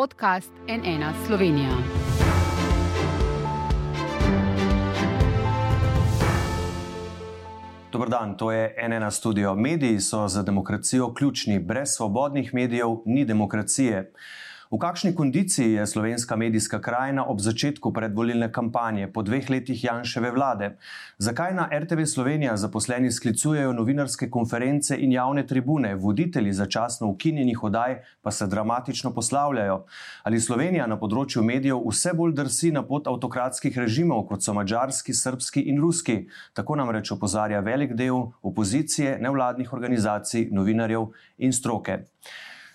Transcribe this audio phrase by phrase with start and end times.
[0.00, 1.68] podcast NN Slovenija.
[7.92, 9.54] Dobro dan, to je NN studio.
[9.54, 11.58] Mediji so za demokracijo ključni.
[11.58, 14.12] Brez svobodnih medijev ni demokracije.
[14.70, 20.30] V kakšni kondiciji je slovenska medijska krajina ob začetku predvolilne kampanje po dveh letih Janševe
[20.30, 20.76] vlade?
[21.18, 27.96] Zakaj na RTV Slovenija zaposleni sklicujejo novinarske konference in javne tribune, voditelji začasno ukinjenih odaj
[28.22, 29.80] pa se dramatično poslavljajo?
[30.22, 35.14] Ali Slovenija na področju medijev vse bolj drsi na pot avtokratskih režimov, kot so mačarski,
[35.14, 36.28] srpski in ruski?
[36.54, 41.10] Tako nam reč opozarja velik del opozicije, nevladnih organizacij, novinarjev
[41.42, 42.04] in stroke.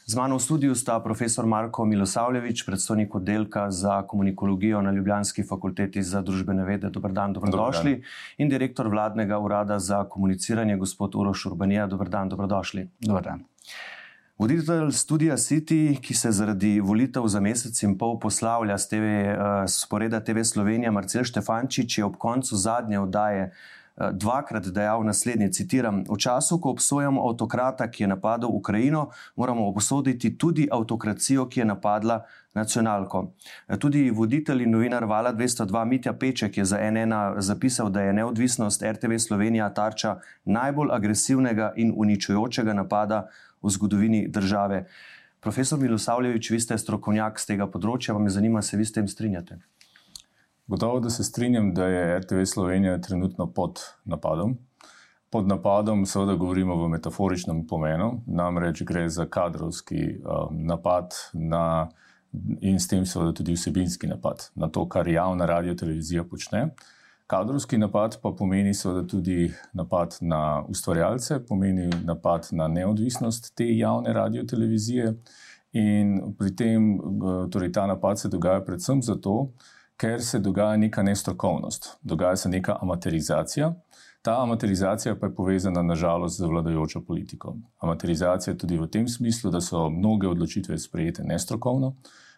[0.05, 6.03] Z mano v studiu sta profesor Marko Milosavljevič, predstojnik oddelka za komunikologijo na Ljubljanski fakulteti
[6.03, 6.89] za družbene vede.
[6.89, 7.91] Dobr dan, dobrodošli.
[7.91, 8.37] Dobar dan.
[8.37, 11.87] In direktor vladnega urada za komuniciranje, gospod Uroš Urbanija.
[11.87, 12.89] Dobr dan, dobrodošli.
[12.99, 13.43] Dobar dan.
[14.37, 19.65] Voditelj studia City, ki se zaradi volitev za mesec in pol poslavlja z TV, uh,
[19.65, 26.03] sporeda TV Slovenija, Marcel Štefančič, je ob koncu zadnje oddaje Eh, dvakrat dejal naslednje: citiram,
[26.09, 31.65] V času, ko obsojamo avtokrata, ki je napadel Ukrajino, moramo obsoditi tudi avtokracijo, ki je
[31.65, 33.31] napadla nacionalko.
[33.67, 38.13] Eh, tudi voditelj in novinar Vala 202 Mitja Peček je za NN zapisal, da je
[38.13, 43.27] neodvisnost RTV Slovenija tarča najbolj agresivnega in uničujočega napada
[43.61, 44.85] v zgodovini države.
[45.39, 49.07] Profesor Milosavljevič, vi ste strokovnjak z tega področja, vam je zanima, se vi s tem
[49.07, 49.59] strinjate?
[50.67, 54.57] Gotovo, da se strinjam, da je RTV Slovenija trenutno pod napadom.
[55.29, 61.89] Pod napadom, seveda, govorimo v metaforičnem pomenu, namreč gre za kadrovski um, napad na,
[62.61, 66.69] in s tem, seveda, tudi vsebinski napad na to, kar javna radio televizija počne.
[67.27, 74.13] Kadrovski napad pa pomeni, seveda, tudi napad na ustvarjalce, pomeni napad na neodvisnost te javne
[74.13, 75.13] radio televizije.
[75.73, 76.91] In pri tem,
[77.51, 79.51] torej, ta napad se dogaja predvsem zato,
[79.97, 83.73] ker se dogaja neka nestrokovnost, dogaja se neka amaterizacija.
[84.21, 87.55] Ta amaterizacija pa je povezana, nažalost, z vladajočo politiko.
[87.77, 91.95] Amaterizacija tudi v tem smislu, da so mnoge odločitve sprejete nestrokovno,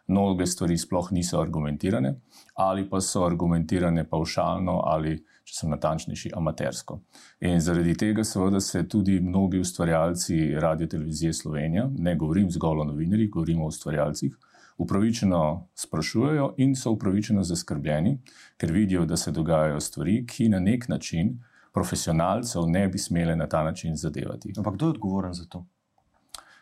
[0.07, 2.13] mnoge stvari sploh niso argumentirane,
[2.55, 5.15] ali pa so argumentirane paušalno, ali,
[5.47, 6.99] če sem natančnejši, amatersko.
[7.47, 12.89] In zaradi tega, seveda, se tudi mnogi ustvarjalci Radio Televizije Slovenija, ne govorim zgolj o
[12.91, 14.35] novinarjih, govorim o ustvarjalcih,
[14.77, 18.17] upravičeno sprašujejo in so upravičeno zaskrbljeni,
[18.57, 21.37] ker vidijo, da se dogajajo stvari, ki na nek način
[21.73, 24.53] profesionalcev ne bi smele na ta način zadevati.
[24.57, 25.65] Ampak kdo je odgovoren za to?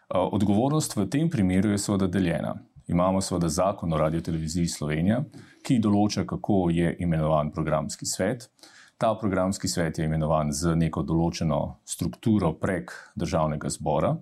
[0.10, 2.56] Odgovornost v tem primeru je seveda deljena.
[2.88, 5.24] Imamo seveda zakon o radio televiziji Slovenija,
[5.66, 8.50] ki določa, kako je imenovan programski svet.
[8.98, 14.14] Ta programski svet je imenovan z neko določeno strukturo prek državnega zbora.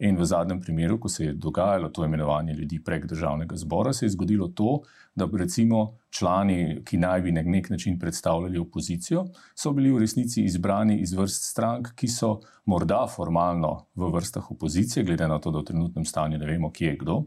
[0.00, 4.06] In v zadnjem primeru, ko se je dogajalo to imenovanje ljudi prek državnega zbora, se
[4.06, 4.80] je zgodilo to,
[5.14, 10.44] da recimo člani, ki naj bi na nek način predstavljali opozicijo, so bili v resnici
[10.44, 15.60] izbrani iz vrst strank, ki so morda formalno v vrstah opozicije, glede na to, da
[15.60, 17.20] v trenutnem stanju ne vemo, kje je kdo.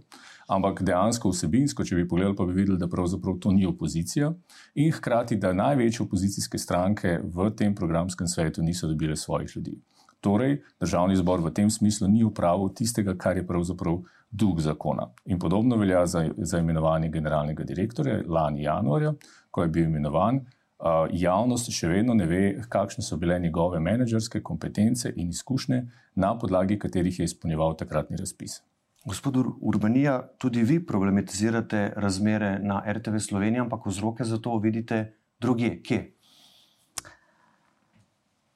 [0.48, 4.34] Ampak dejansko vsebinsko, če bi pogledali, pa bi videli, da pravzaprav to ni opozicija,
[4.76, 9.78] in hkrati, da največje opozicijske stranke v tem programskem svetu niso dobile svojih ljudi.
[10.24, 13.98] Torej, državni zbor v tem smislu ni upravil tistega, kar je pravzaprav
[14.32, 15.10] duh zakona.
[15.26, 19.14] In podobno velja za, za imenovanje generalnega direktorja lani januarja,
[19.52, 20.40] ko je bil imenovan.
[20.84, 25.84] Uh, javnost še vedno ne ve, kakšne so bile njegove menedžerske kompetence in izkušnje,
[26.16, 28.62] na podlagi katerih je izpolnjeval takratni razpis.
[29.06, 35.06] Gospod Urbanija, tudi vi problematizirate razmere na RTV Sloveniji, ampak vzroke za to vidite
[35.40, 35.82] druge.
[35.84, 36.13] Kje?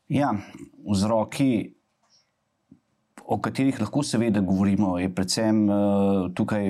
[0.08, 0.30] Ja,
[0.88, 1.76] vzroki,
[3.28, 6.70] o katerih lahko seveda govorimo, je predvsem uh, tukaj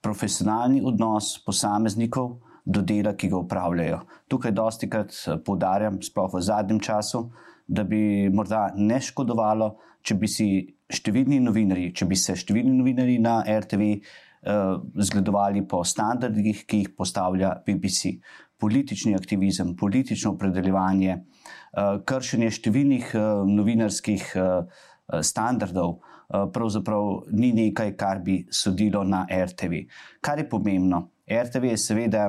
[0.00, 3.98] profesionalni odnos posameznikov do dela, ki ga upravljajo.
[4.32, 7.26] Tukaj dosti krat eh, poudarjam, sploh v zadnjem času,
[7.68, 9.68] da bi morda ne škodovalo,
[10.02, 10.48] če bi si
[10.88, 14.00] številni novinari, če bi se številni novinari na RTV uh,
[14.48, 14.72] eh,
[15.10, 18.16] zgledovali po standardih, ki jih postavlja BBC.
[18.56, 21.36] Politični aktivizem, politično opredeljevanje, uh,
[21.76, 24.84] kršenje številnih eh, novinarskih eh,
[25.22, 29.84] standardov, pravzaprav ni nekaj, kar bi sodilo na RTV.
[30.18, 30.98] Kar je pomembno,
[31.30, 32.24] RTV je seveda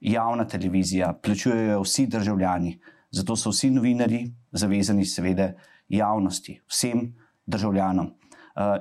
[0.00, 2.72] javna televizija, plačujejo vsi državljani,
[3.12, 4.22] zato so vsi novinari
[4.56, 5.50] zavezani seveda
[5.92, 7.10] javnosti, vsem
[7.44, 8.08] državljanom.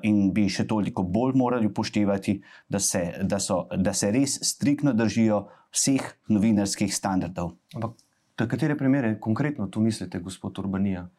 [0.07, 2.39] In bi še toliko bolj morali upoštevati,
[2.71, 7.57] da se, da so, da se res striktno držijo vseh novinarskih standardov.
[7.75, 8.00] Ampak
[8.39, 11.09] Na katere primere konkretno tu mislite, gospod Urbanija?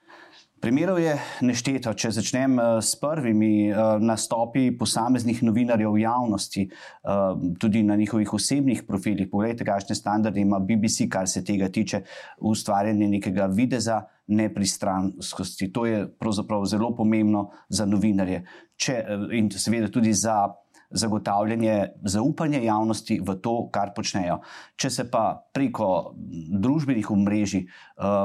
[0.61, 1.15] Primerov je
[1.45, 1.93] nešteto.
[1.97, 7.21] Če začnem eh, s prvimi eh, nastopi posameznih novinarjev v javnosti, eh,
[7.61, 12.03] tudi na njihovih osebnih profilih, pogledajte, kakšne standarde ima BBC, kar se tega tiče,
[12.41, 14.03] ustvarjanje nekega videza
[14.33, 15.73] nepristranskosti.
[15.73, 18.45] To je pravzaprav zelo pomembno za novinarje
[18.81, 18.95] Če,
[19.37, 20.47] in seveda tudi za
[20.91, 24.41] zagotavljanje zaupanja javnosti v to, kar počnejo.
[24.77, 27.67] Če se pa preko družbenih omrežij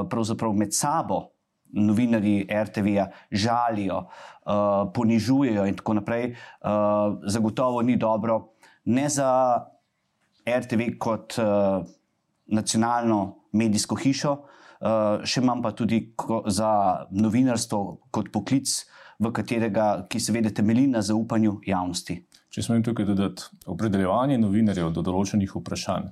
[0.09, 1.35] pravzaprav med sabo
[1.75, 9.59] novinari RTV-ja žalijo, uh, ponižujejo in tako naprej, uh, zagotovo ni dobro ne za
[10.47, 11.83] RTV kot uh,
[12.45, 16.00] nacionalno medijsko hišo, uh, še manj pa tudi
[16.47, 16.71] za
[17.12, 17.81] novinarstvo
[18.12, 18.71] kot poklic,
[19.19, 22.17] v katerega, ki seveda temelji na zaupanju javnosti.
[22.56, 26.06] Če smem tukaj dodati, opredeljevanje novinarjev do določenih vprašanj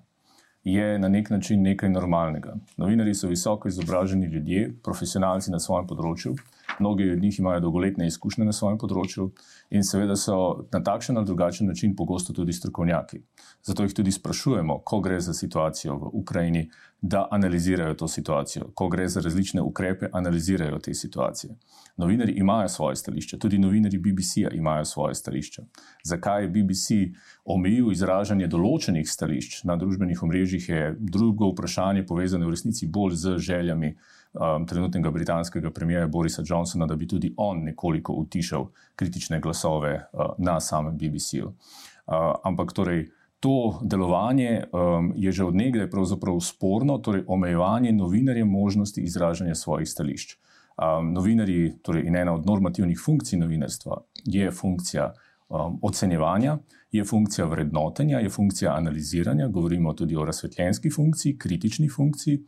[0.68, 2.58] je na nek način nekaj normalnega.
[2.84, 6.34] Novinari so visoko izobraženi ljudje, profesionalci na svojem področju,
[6.80, 9.30] mnogi od njih imajo dolgoletne izkušnje na svojem področju
[9.70, 10.38] in seveda so
[10.72, 13.22] na takšen ali drugačen način pogosto tudi strokovnjaki.
[13.64, 16.70] Zato jih tudi sprašujemo, ko gre za situacijo v Ukrajini,
[17.02, 21.56] da analizirajo to situacijo, ko gre za različne ukrepe, analizirajo te situacije.
[21.98, 25.64] Novinari imajo svoje stališče, tudi novinari BBC-ja imajo svoje stališče.
[26.04, 27.00] Zakaj je BBC
[27.46, 33.38] omejil izražanje določenih stališč na družbenih omrežjih, je drugo vprašanje, povezano v resnici bolj z
[33.38, 33.96] željami
[34.34, 40.26] um, trenutnega britanskega premijeja Borisa Johnsona, da bi tudi on nekoliko utišal kritične glasove uh,
[40.38, 41.48] na samem BBC-ju.
[41.48, 43.10] Uh, ampak torej.
[43.44, 50.38] To delovanje um, je že odnegdaj pravzaprav sporno, torej omejevanje novinarjev možnosti izražanja svojih stališč.
[50.78, 55.12] Um, novinarji, torej ena od normativnih funkcij novinarstva, je funkcija
[55.50, 56.58] um, ocenjevanja,
[56.92, 62.44] je funkcija vrednotenja, je funkcija analiziranja, govorimo tudi o razsvetljenski funkciji, kritični funkciji,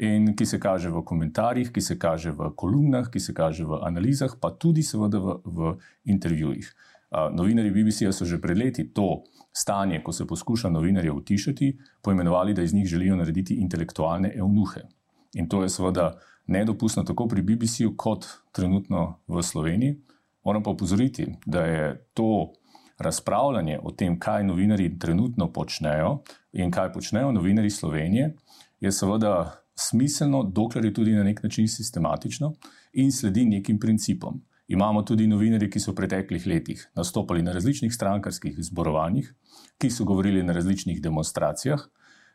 [0.00, 3.82] in ki se kaže v komentarjih, ki se kaže v kolumnah, ki se kaže v
[3.84, 5.74] analizah, pa tudi seveda v, v
[6.08, 6.70] intervjujih.
[7.10, 12.54] Uh, novinari BBC-ja so že pred leti to stanje, ko se poskuša novinarje utišati, poimenovali,
[12.54, 14.86] da iz njih želijo narediti intelektualne eunuhe.
[15.34, 16.14] In to je seveda
[16.46, 19.98] nedopustno tako pri BBC-ju, kot trenutno v Sloveniji.
[20.44, 22.52] Moram pa opozoriti, da je to
[22.98, 26.22] razpravljanje o tem, kaj novinari trenutno počnejo
[26.52, 28.34] in kaj počnejo novinari Slovenije,
[28.80, 32.52] je seveda smiselno, dokler je tudi na nek način sistematično
[32.92, 34.40] in sledi nekim principom.
[34.68, 39.32] Imamo tudi novinarje, ki so v preteklih letih nastopali na različnih strankarskih zborovanjih,
[39.78, 41.82] ki so govorili na različnih demonstracijah,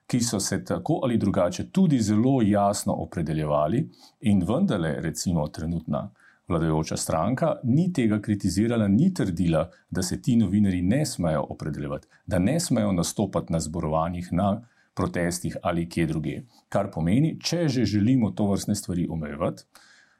[0.08, 3.90] ki so se tako ali drugače tudi zelo jasno opredeljevali
[4.22, 6.10] in vendarle, recimo, trenutna
[6.48, 12.40] vladajoča stranka ni tega kritizirala, ni trdila, da se ti novinari ne smejo opredeljevati, da
[12.40, 14.62] ne smejo nastopati na zborovanjih, na
[14.96, 16.38] protestih ali kje druge.
[16.70, 19.64] Kar pomeni, če že želimo to vrstne stvari omejevati,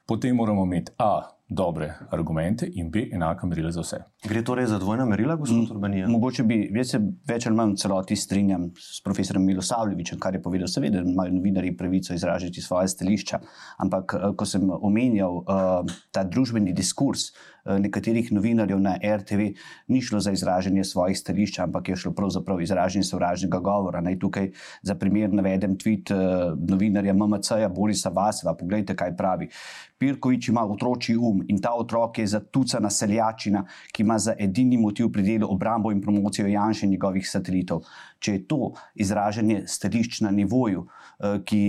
[0.06, 3.98] potem moramo imeti A dobre argumente in B enaka merila za vse.
[4.28, 6.08] Gre torej za dvojna merila, gospod Urbanija?
[6.08, 10.68] Mogoče bi, jaz se več ali manj celoti strinjam s profesorem Milosavljevičem, kar je povedal,
[10.68, 13.40] seveda imajo novinari pravico izražati svoje stališča,
[13.78, 19.46] ampak eh, ko sem omenjal uh, ta družbeni diskurs, uh, nekaterih novinarjev na RTV
[19.94, 24.00] ni šlo za izražanje svojih stališč, ampak je šlo pravzaprav izražanje sovražnega govora.
[24.00, 24.50] Naj tukaj
[24.82, 29.50] za primer navedem tweet uh, novinarja MMC-ja Borisa Vaseva, pogledajte, kaj pravi.
[29.98, 35.10] Pirkovič ima otroči um in ta otrok je zatucana seljačina, ki ima za edini motiv
[35.12, 37.84] pri delu obrambo in promocijo Janša in njegovih satelitov.
[38.18, 41.62] Če je to izražanje stališč na nivoju, eh, ki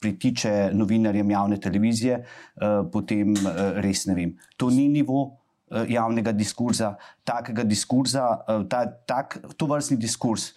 [0.00, 4.36] pritiče novinarjem javne televizije, eh, potem eh, res ne vem.
[4.56, 5.40] To ni nivo
[5.88, 6.92] javnega diskurza,
[7.24, 10.52] takega diskurza, ta, tak, to vrstni diskurs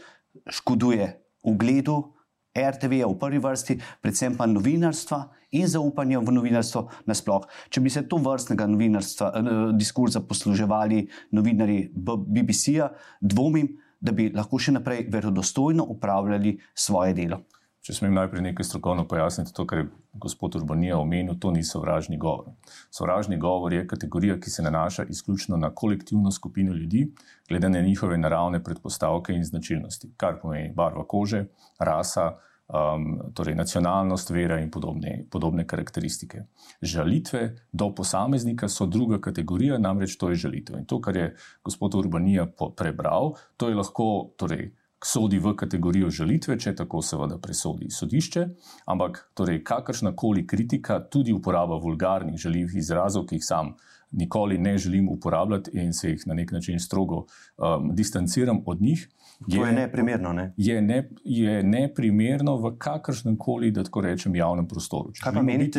[0.52, 1.08] škoduje
[1.42, 2.14] ugledu.
[2.58, 5.20] RTV je v prvi vrsti, predvsem pa novinarstva
[5.52, 7.46] in zaupanja v novinarstvo nasploh.
[7.70, 12.90] Če bi se to vrstnega novinarstva, eh, diskurza posluževali novinari BBC-ja,
[13.22, 17.42] dvomim, da bi lahko še naprej verodostojno upravljali svoje delo.
[17.88, 19.86] Če smem najprej nekaj strokovno pojasniti, to, kar je
[20.20, 22.50] gospod Urbanija omenil, to ni sovražni govor.
[22.92, 27.06] Sovražni govor je kategorija, ki se nanaša izključno na kolektivno skupino ljudi,
[27.48, 31.46] glede na njihove naravne predpostavke in značilnosti, kar pomeni barva kože,
[31.80, 32.26] rasa,
[32.68, 36.44] um, torej nacionalnost, vera in podobne, podobne karakteristike.
[36.82, 40.82] Žalitve do posameznika so druga kategorija, namreč to je žalitev.
[40.82, 41.30] In to, kar je
[41.64, 44.10] gospod Urbanija prebral, to je lahko.
[44.36, 44.74] Torej,
[45.06, 48.46] Sodi v kategorijo žalitve, če tako seveda presodi sodišče,
[48.90, 53.76] ampak torej, kakršna koli kritika, tudi uporaba vulgarnih žaljivih izrazov, ki jih sam
[54.12, 57.26] nikoli ne želim uporabljati in se jih na nek način strogo
[57.58, 59.08] um, distanciram od njih.
[59.46, 60.34] Je, to je neprimerno.
[60.34, 60.54] Ne?
[60.58, 65.14] Je, ne, je neprimerno v kakršnem koli, da tako rečem, javnem prostoru.
[65.14, 65.30] Če,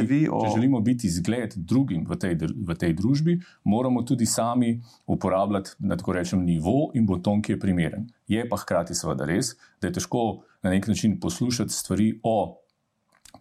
[0.07, 0.43] biti, o...
[0.45, 5.99] če želimo biti zgled drugim v tej, v tej družbi, moramo tudi sami uporabljati, da
[5.99, 8.07] tako rečem, nivo in boton, ki je primeren.
[8.31, 12.63] Je pa hkrati seveda res, da je težko na nek način poslušati stvari o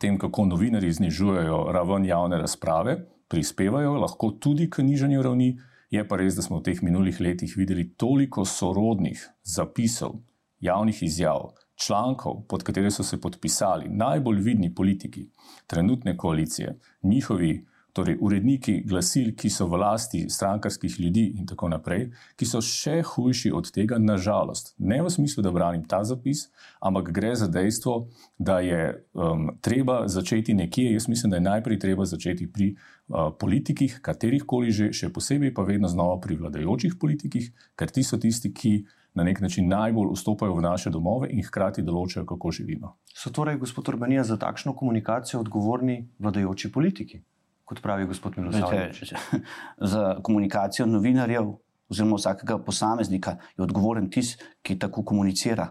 [0.02, 2.98] tem, kako novinari znižujejo raven javne razprave,
[3.30, 5.58] prispevajo lahko tudi k nižanju ravni.
[5.90, 10.18] Je pa res, da smo v teh minulih letih videli toliko sorodnih zapisov,
[10.60, 15.30] javnih izjav, člankov, pod katere so se podpisali najbolj vidni politiki
[15.68, 17.66] trenutne koalicije, njihovi
[17.98, 23.00] torej uredniki glasil, ki so v lasti strankarskih ljudi in tako naprej, ki so še
[23.10, 24.76] hujši od tega, nažalost.
[24.78, 26.46] Ne v smislu, da branim ta zapis,
[26.80, 27.96] ampak gre za dejstvo,
[28.38, 28.82] da je
[29.14, 30.94] um, treba začeti nekje.
[30.94, 35.56] Jaz mislim, da je najprej treba začeti pri uh, politikih, katerih koli že, še posebej
[35.58, 38.78] pa vedno znova pri vladajočih politikih, ker ti so tisti, ki.
[39.18, 42.92] Na nek način najbolj vstopajo v naše domove in hkrati določajo, kako živimo.
[43.10, 47.24] So torej, gospod Urbanija, za takšno komunikacijo odgovorni vladajoči politiki?
[47.68, 49.14] Kot pravi gospod Miloslavljevič.
[49.92, 51.52] Za komunikacijo novinarjev,
[51.90, 55.68] oziroma vsakega posameznika, je odgovoren tisti, ki tako komunicira.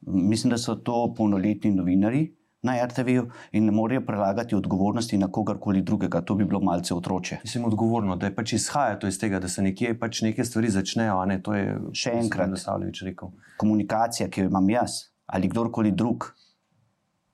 [0.00, 2.26] Mislim, da so to polnoletni novinari
[2.62, 6.20] na RTV-ju in ne morejo prelagati odgovornosti na kogarkoli drugega.
[6.20, 7.38] To bi bilo malce otroče.
[7.44, 10.70] Mislim, odgovorno, da je pač izhaja to iz tega, da se nekje pač neke stvari
[10.70, 11.24] začnejo.
[11.26, 11.40] Ne?
[11.42, 13.32] To je še enkrat Miloslavljevič rekel.
[13.58, 16.34] Komunikacija, ki jo imam jaz ali kdorkoli drug,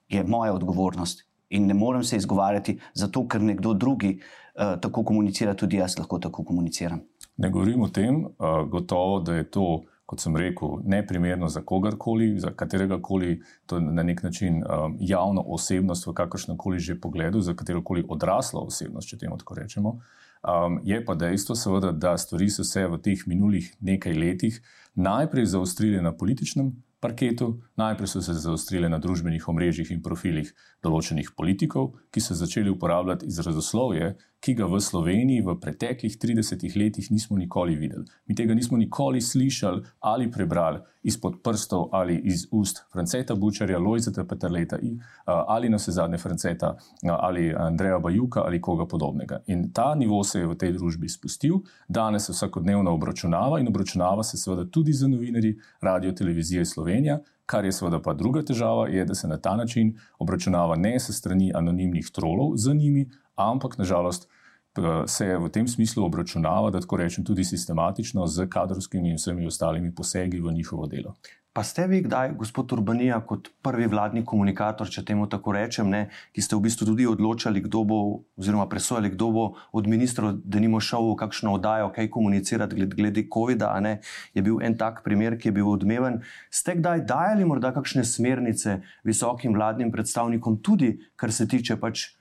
[0.08, 5.54] je moja odgovornost in ne morem se izgovarjati, zato ker nekdo drugi uh, tako komunicira,
[5.54, 7.00] tudi jaz lahko tako komuniciram.
[7.36, 9.66] Ne govorim o tem, uh, gotovo, da je to,
[10.08, 14.96] kot sem rekel, neprimerno za kogarkoli, za katerega koli, to je na nek način um,
[15.00, 19.54] javno osebnost v kakršnem koli že pogledu, za katero koli odraslo osebnost, če temu tako
[19.54, 19.98] rečemo.
[20.38, 24.60] Um, je pa dejstvo, seveda, da stvari so se v teh minulih nekaj letih
[24.94, 31.32] najprej zaostrile na političnem parketu, najprej so se zaostrile na družbenih omrežjih in profilih določenih
[31.36, 37.38] politikov, ki so začeli uporabljati izrazoslovje, ki ga v Sloveniji v preteklih 30 letih nismo
[37.38, 38.04] nikoli videli.
[38.30, 44.24] Mi tega nismo nikoli slišali ali prebrali izpod prstov ali iz ust Franceta Bučarja, Lojzeta
[44.24, 44.78] Petrleta
[45.26, 49.40] ali na vse zadnje Franceta ali Andreja Bajuka ali koga podobnega.
[49.46, 51.58] In ta nivo se je v tej družbi spustil,
[51.88, 57.18] danes se vsakodnevno obračunava in obračunava se seveda tudi za novinarji radio televizije Slovenija.
[57.48, 61.12] Kar je seveda pa druga težava, je, da se na ta način obračunava ne se
[61.16, 64.28] strani anonimnih trolov za njimi, ampak nažalost
[65.06, 69.46] se je v tem smislu obračunava, da tako rečem, tudi sistematično z kadrovskimi in vsemi
[69.46, 71.14] ostalimi posegi v njihovo delo.
[71.52, 76.04] Pa ste vi kdaj, gospod Urbanija, kot prvi vladni komunikator, če temu tako rečem, ne,
[76.36, 77.98] ki ste v bistvu tudi odločali, kdo bo,
[78.38, 82.98] oziroma presojali, kdo bo od ministrov, da nimo šel v kakšno oddajo, kaj komunicirati glede,
[83.00, 83.80] glede COVID-a,
[84.36, 86.20] je bil en tak primer, ki je bil odmeven.
[86.50, 92.12] Ste kdaj dajali morda kakšne smernice visokim vladnim predstavnikom, tudi kar se tiče pač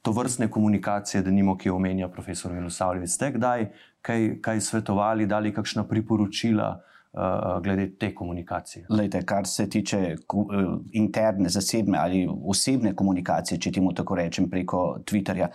[0.00, 3.12] to vrstne komunikacije, da nimo, ki jo omenja profesor Milosavljevic.
[3.12, 3.66] Ste kdaj
[4.00, 6.78] kaj, kaj svetovali, dali kakšna priporočila
[7.62, 8.86] glede te komunikacije?
[8.90, 15.00] Lejte, kar se tiče uh, interne, zasebne ali osebne komunikacije, če temu tako rečem, preko
[15.06, 15.50] Twitterja.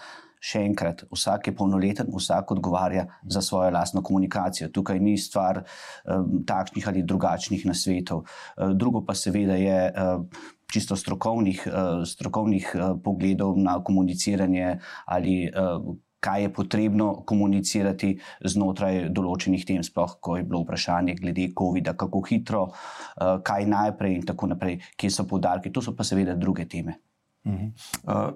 [0.46, 4.68] Še enkrat, vsak je polnoleten, vsak odgovarja za svojo lastno komunikacijo.
[4.70, 8.28] Tukaj ni stvar um, takšnih ali drugačnih nasvetov.
[8.28, 15.48] Uh, drugo pa seveda je uh, čisto strokovnih, uh, strokovnih uh, pogledov na komuniciranje ali
[15.50, 15.96] uh,
[16.26, 22.24] kaj je potrebno komunicirati znotraj določenih tem, sploh ko je bilo vprašanje glede COVID-a, kako
[22.30, 25.74] hitro, uh, kaj najprej in tako naprej, kje so podarki.
[25.76, 26.98] To so pa seveda druge teme.
[27.46, 27.70] Uh -huh.
[28.10, 28.34] uh,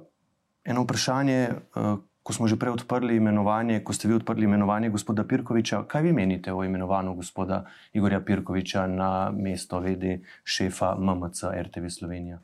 [0.66, 1.50] eno vprašanje.
[1.76, 6.02] Uh, ko smo že prej odprli imenovanje, ko ste vi odprli imenovanje gospoda Pirkoviča, kaj
[6.02, 12.40] vi menite o imenovanju gospoda Igorja Pirkoviča na mesto vedi šefa MMC RTV Slovenija?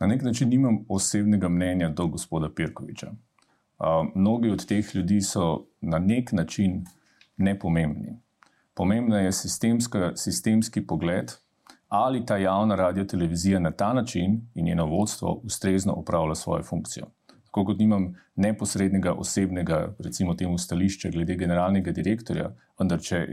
[0.00, 3.12] Na nek način nimam osebnega mnenja do gospoda Pirkoviča.
[3.80, 6.84] Uh, mnogi od teh ljudi so na nek način
[7.36, 8.16] nepomembni.
[8.74, 9.32] Pomembna je
[10.14, 11.32] sistemski pogled,
[11.88, 17.06] ali ta javna radio televizija na ta način in njeno vodstvo ustrezno upravlja svojo funkcijo
[17.50, 23.24] tako kot nimam neposrednega osebnega, recimo, temu stališča glede generalnega direktorja, vendar če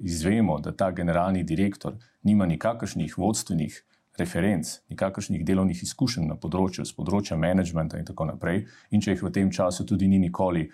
[0.00, 3.76] izvemo, da ta generalni direktor nima nikakršnih vodstvenih
[4.18, 9.24] referenc, nikakršnih delovnih izkušenj na področju, z področja menedžmenta in tako naprej, in če jih
[9.24, 10.68] v tem času tudi ni nikoli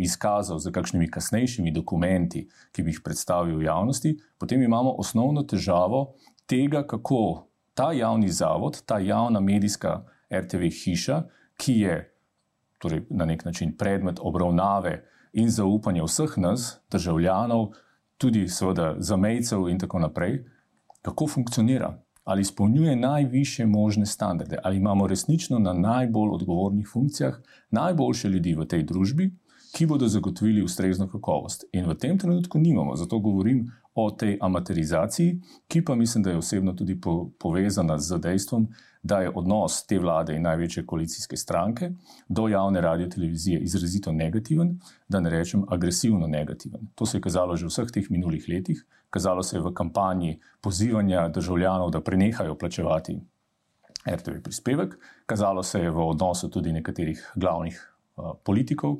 [0.00, 6.14] izkazal z kakšnimi kasnejšimi dokumenti, ki bi jih predstavil javnosti, potem imamo osnovno težavo
[6.46, 11.22] tega, kako ta javni zavod, ta javna medijska RTV hiša,
[11.60, 11.96] ki je
[12.78, 17.72] torej, na nek način predmet obravnave in zaupanje vseh nas, državljanov,
[18.18, 20.44] tudi seveda zamejcev in tako naprej,
[21.02, 21.94] kako funkcionira.
[22.24, 27.40] Ali izpolnjuje najviše možne standarde, ali imamo resnično na najbolj odgovornih funkcijah
[27.70, 29.30] najboljše ljudi v tej družbi,
[29.74, 31.64] ki bodo zagotovili ustrezno kakovost.
[31.72, 36.38] In v tem trenutku nimamo, zato govorim o tej amaterizaciji, ki pa mislim, da je
[36.38, 38.68] osebno tudi po, povezana z dejstvom,
[39.02, 41.90] da je odnos te vlade in največje koalicijske stranke
[42.28, 44.78] do javne radio televizije izrazito negativen,
[45.08, 46.88] da ne rečem agresivno negativen.
[46.94, 50.40] To se je kazalo že v vseh teh minulih letih, kazalo se je v kampanji
[50.60, 53.20] pozivanja državljanov, da prenehajo plačevati
[54.10, 57.78] RTV prispevek, kazalo se je v odnosu tudi nekaterih glavnih
[58.16, 58.96] uh, politikov,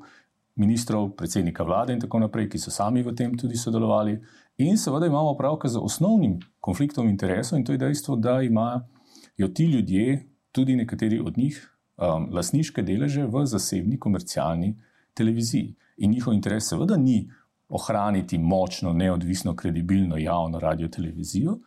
[0.57, 4.15] ministrov, predsednika vlade in tako naprej, ki so sami v tem tudi sodelovali.
[4.63, 9.67] In seveda imamo opravka z osnovnim konfliktom interesov in to je dejstvo, da imajo ti
[9.67, 11.59] ljudje, tudi nekateri od njih,
[11.99, 14.77] um, lasniške deleže v zasebni komercialni
[15.15, 15.75] televiziji.
[15.97, 17.25] In njihov interes seveda ni
[17.69, 21.59] ohraniti močno, neodvisno, kredibilno javno radio televizijo,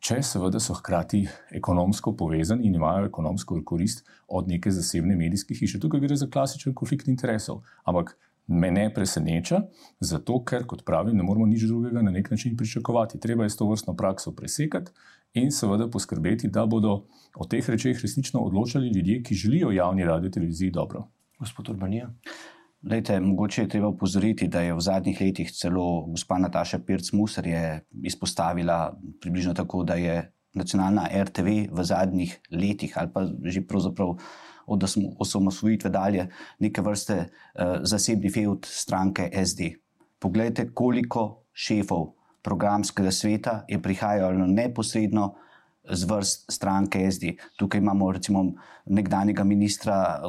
[0.00, 5.80] če seveda so hkrati ekonomsko povezani in imajo ekonomsko korist od neke zasebne medijske hiše.
[5.80, 7.60] Tukaj gre za klasičen konflikt interesov.
[7.84, 8.16] Ampak
[8.50, 9.60] me ne preseneča,
[10.00, 13.20] zato ker, kot pravim, ne moramo nič drugega na nek način pričakovati.
[13.20, 14.92] Treba je s to vrstno prakso presekati
[15.34, 17.04] in seveda poskrbeti, da bodo
[17.36, 21.06] o teh rečeh resnično odločali ljudje, ki želijo javni radio televiziji dobro.
[21.38, 22.10] Gospod Urbanija.
[22.82, 27.44] Lejte, mogoče je treba upozoriti, da je v zadnjih letih celo gospa Nataša Pirc-Musar
[28.02, 34.16] izpostavila približno tako, da je nacionalna RTV v zadnjih letih ali pa že pravzaprav
[34.66, 34.84] od
[35.18, 39.76] osamosvojitve dalje neke vrste uh, zasebni feud stranke SD.
[40.18, 45.49] Poglejte, koliko šefov programskega sveta je prihajalo neposredno uh,
[45.84, 47.34] z vrst stranke SD.
[47.58, 48.44] Tukaj imamo recimo
[48.86, 50.20] nekdanjega ministra,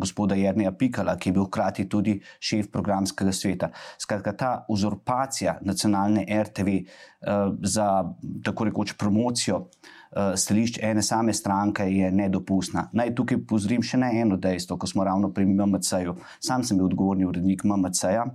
[0.00, 3.70] gospoda Jrnija Pikala, ki je bil hkrati tudi šef programskega sveta.
[3.98, 6.84] Skratka, ta uzurpacija nacionalne RTV eh,
[7.62, 7.88] za
[8.44, 9.66] tako rekoč promocijo
[10.10, 12.88] uh, stališč ene same stranke je nedopustna.
[12.92, 16.16] Naj tukaj pozorim še na eno dejstvo, ko smo ravno pri MMC-ju.
[16.40, 18.26] Sam sem bil odgovorni urednik MMC-ja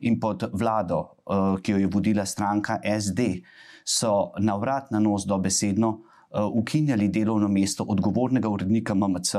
[0.00, 3.42] in pod vlado, uh, ki jo je vodila stranka SD,
[3.84, 9.34] so na vrat na nos dobesedno ukinjali delovno mesto odgovornega urednika MMC,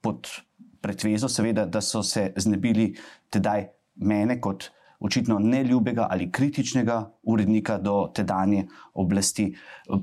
[0.00, 0.28] pod
[0.80, 2.94] pretvezo, seveda, da so se znebili
[3.30, 4.70] tedaj mene kot
[5.02, 9.54] očitno neljubega ali kritičnega urednika do tedanje oblasti.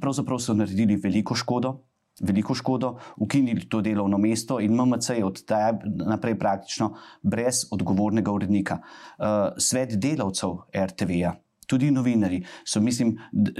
[0.01, 1.79] Pravzaprav so naredili veliko škodo.
[2.19, 6.89] Veliko škodo, ukinili to delovno mesto, in MMC je od tega naprej praktično
[7.21, 8.81] brez odgovornega urednika.
[8.83, 9.25] Uh,
[9.57, 11.37] svet delavcev RTV-ja,
[11.69, 13.13] tudi novinari so, mislim,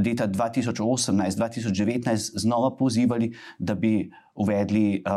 [0.05, 5.11] leta 2018-2019 znova pozivali, da bi uvedli uh,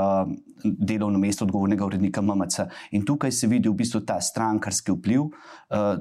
[0.64, 2.58] delovno mesto odgovornega urednika MMC.
[2.90, 5.30] In tukaj se vidi v bistvu ta strankarski vpliv, uh,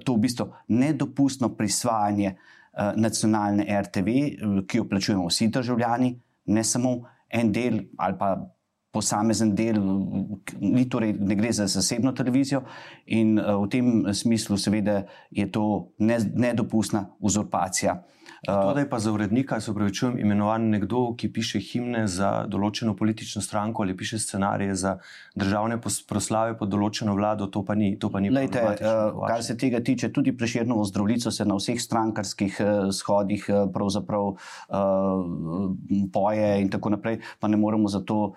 [0.06, 2.40] to v bistvu nedopustno prisvajanje uh,
[2.96, 4.08] nacionalne RTV,
[4.68, 8.52] ki jo plačujemo vsi državljani, ne samo en del ali pa
[8.92, 9.80] posamezen del,
[10.60, 12.64] ni torej, ne gre za zasebno televizijo,
[13.06, 15.02] in uh, v tem smislu, seveda,
[15.32, 18.02] je to nedopustna uzurpacija
[18.42, 22.96] To, da je pa za urednika, se upravičujem, imenovan nekdo, ki piše himne za določeno
[22.98, 24.96] politično stranko ali piše scenarije za
[25.38, 25.78] državne
[26.10, 27.92] proslave pod določeno vlado, to pa ni.
[28.02, 31.78] To pa ni Lejte, uh, kar se tega tiče, tudi preširno zdravljico se na vseh
[31.82, 34.38] strankarskih uh, shodih uh, pravzaprav uh,
[36.10, 38.34] poje in tako naprej, pa ne moremo zato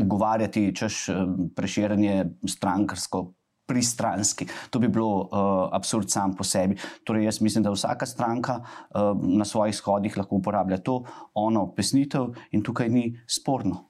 [0.00, 1.04] ugovarjati, uh, češ
[1.52, 3.26] preširjanje strankarsko
[3.68, 4.48] pristranski.
[4.72, 6.78] To bi bilo uh, absurd sam po sebi.
[7.04, 11.02] Torej, jaz mislim, da vsaka stranka uh, na svojih shodih lahko uporablja to,
[11.34, 13.88] ono pesnitev in tukaj ni sporno.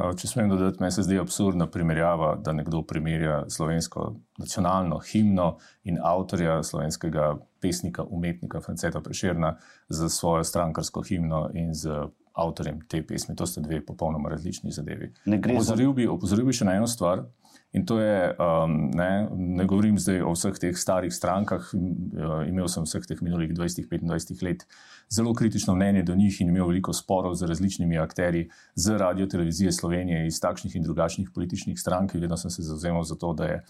[0.00, 4.06] Če smem dodati, meni se zdi absurdna primerjava, da nekdo primerja slovensko
[4.40, 9.56] nacionalno himno in avtorja slovenskega pesnika, umetnika Franceta Prešerna
[9.88, 13.36] z svojo strankarsko himno in z avtorjem te pesmi.
[13.36, 15.10] To sta dve popolnoma različni zadevi.
[15.26, 17.26] Opozoril bi, opozoril bi še na eno stvar.
[17.72, 22.66] In to je, um, ne, ne govorim zdaj o vseh teh starih strankah, uh, imel
[22.68, 24.64] sem vseh teh minulih 20-25 let
[25.10, 29.72] zelo kritično mnenje do njih in imel veliko sporov z različnimi akteri, z radio televizije
[29.72, 32.14] Slovenije iz takšnih in drugačnih političnih strank.
[32.14, 33.62] Vedno sem se zauzemal za to, da je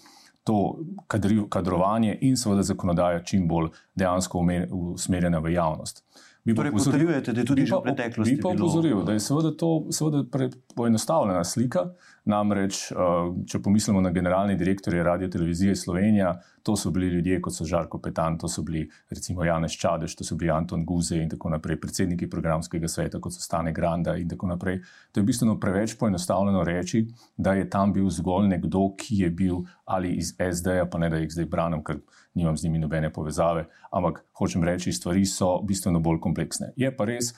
[0.45, 0.81] to
[1.49, 6.05] kadrovanje in seveda zakonodaja čim bolj dejansko usmerjena v javnost.
[6.45, 8.35] Bi torej, potrjujete, da je tudi že v preteklosti.
[8.35, 11.91] Bi pa opozoril, da je seveda to seveda poenostavljena slika,
[12.25, 12.93] Namreč,
[13.49, 17.99] če pomislimo na generalni direktorje Radio Televizije Slovenija, to so bili ljudje kot so Žarko
[17.99, 21.81] Petan, to so bili recimo Janez Čadež, to so bili Anton Guze in tako naprej,
[21.81, 24.83] predsedniki programskega sveta kot so Stane Granda in tako naprej.
[25.13, 27.07] To je bistveno preveč poenostavljeno reči,
[27.37, 31.17] da je tam bil zgolj nekdo, ki je bil ali iz SD-ja, pa ne da
[31.17, 31.99] jih zdaj branim, ker
[32.35, 36.73] nimam z njimi nobene povezave, ampak hočem reči, stvari so bistveno bolj kompleksne.
[36.77, 37.33] Je pa res,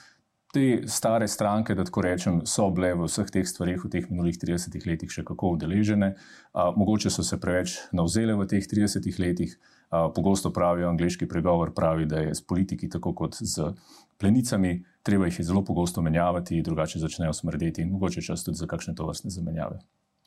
[0.53, 4.37] te stare stranke, da tako rečem, so bile v vseh teh stvarih v teh minulih
[4.37, 6.13] 30 letih še kako udeležene.
[6.53, 9.57] Mogoče so se preveč navzele v teh 30 letih.
[9.89, 13.73] Pogosto pravijo, angliški pregovor pravi, da je s politiki tako kot z
[14.17, 18.65] plenicami, treba jih je zelo pogosto menjavati, drugače začnejo smrdeti in mogoče čas tudi za
[18.69, 19.81] kakšne to vrstne zamenjave.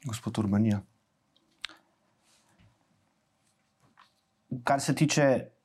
[0.06, 0.82] Gospod Urbanija.
[4.62, 5.55] Kar se tiče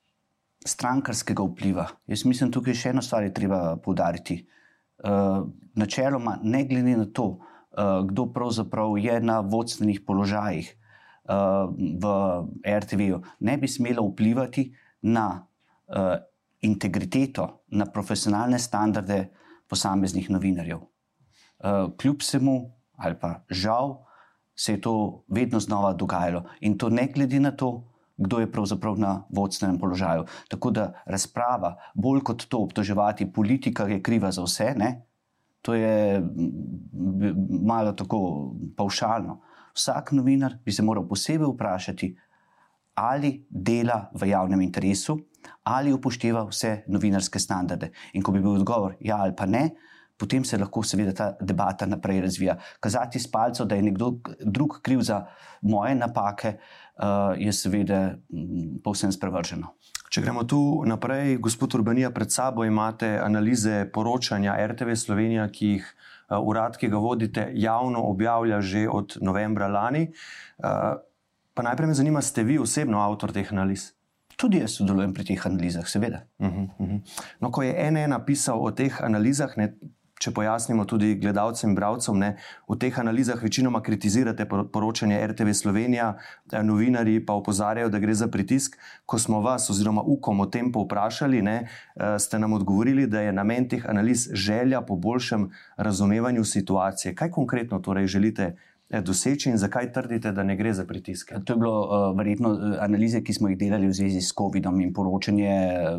[0.66, 1.88] strankarskega vpliva.
[2.08, 4.42] Jaz mislim, da tukaj še eno stvar je treba poudariti.
[5.02, 12.12] Uh, načeloma, ne glede na to, uh, kdo pravzaprav je na vodstvenih položajih uh, v
[12.62, 14.68] RTV-ju, ne bi smelo vplivati
[15.10, 16.14] na uh,
[16.62, 19.24] integriteto, na profesionalne standarde
[19.68, 20.78] posameznih novinarjev.
[20.78, 22.56] Uh, kljub vsemu,
[23.02, 23.98] ali pa žal,
[24.56, 27.91] se je to vedno znova dogajalo in to ne glede na to,
[28.22, 30.26] kdo je pravzaprav na vodstvenem položaju.
[30.50, 34.92] Tako da razprava, bolj kot to obtoževati, politika je kriva za vse, ne?
[35.62, 36.22] to je
[37.62, 38.20] malo tako
[38.78, 39.40] paušalno.
[39.76, 42.16] Vsak novinar bi se moral posebej vprašati,
[42.94, 45.20] ali dela v javnem interesu,
[45.64, 47.92] ali upošteva vse novinarske standarde.
[48.14, 49.70] In ko bi bil odgovor ja ali pa ne,
[50.22, 52.58] potem se lahko seveda ta debata naprej razvija.
[52.80, 54.12] Kazati s palcem, da je nekdo
[54.46, 55.24] drug kriv za
[55.62, 59.74] moje napake, uh, je seveda mm, povsem sprevrženo.
[60.12, 65.88] Če gremo tu naprej, gospod Urbanija, pred sabo imate analize poročanja RTV Slovenija, ki jih
[65.88, 70.10] uh, urad, ki ga vodite, javno objavlja že od novembra lani.
[70.60, 71.00] Uh,
[71.58, 73.90] pa najprej me zanima, ste vi osebno avtor teh analiz?
[74.38, 76.24] Tudi jaz sodelujem pri teh analizah, seveda.
[76.40, 77.02] Uh -huh, uh -huh.
[77.40, 79.74] No, ko je NN napisal o teh analizah, ne,
[80.22, 82.36] če pojasnimo tudi gledalcem in bralcem, ne,
[82.70, 86.14] v teh analizah večinoma kritizirate poročanje RTV Slovenija,
[86.52, 88.78] eh, novinari pa opozarjajo, da gre za pritisk.
[89.06, 93.34] Ko smo vas oziroma UKOM o tem povprašali, ne, eh, ste nam odgovorili, da je
[93.34, 97.16] namen teh analiz želja po boljšem razumevanju situacije.
[97.16, 98.56] Kaj konkretno torej želite?
[99.00, 101.36] Doseči in zakaj trdite, da ne gre za pritiske?
[101.46, 104.82] To je bilo uh, verjetno eh, analize, ki smo jih delali v zvezi s COVID-om
[104.82, 105.96] in poročanje eh,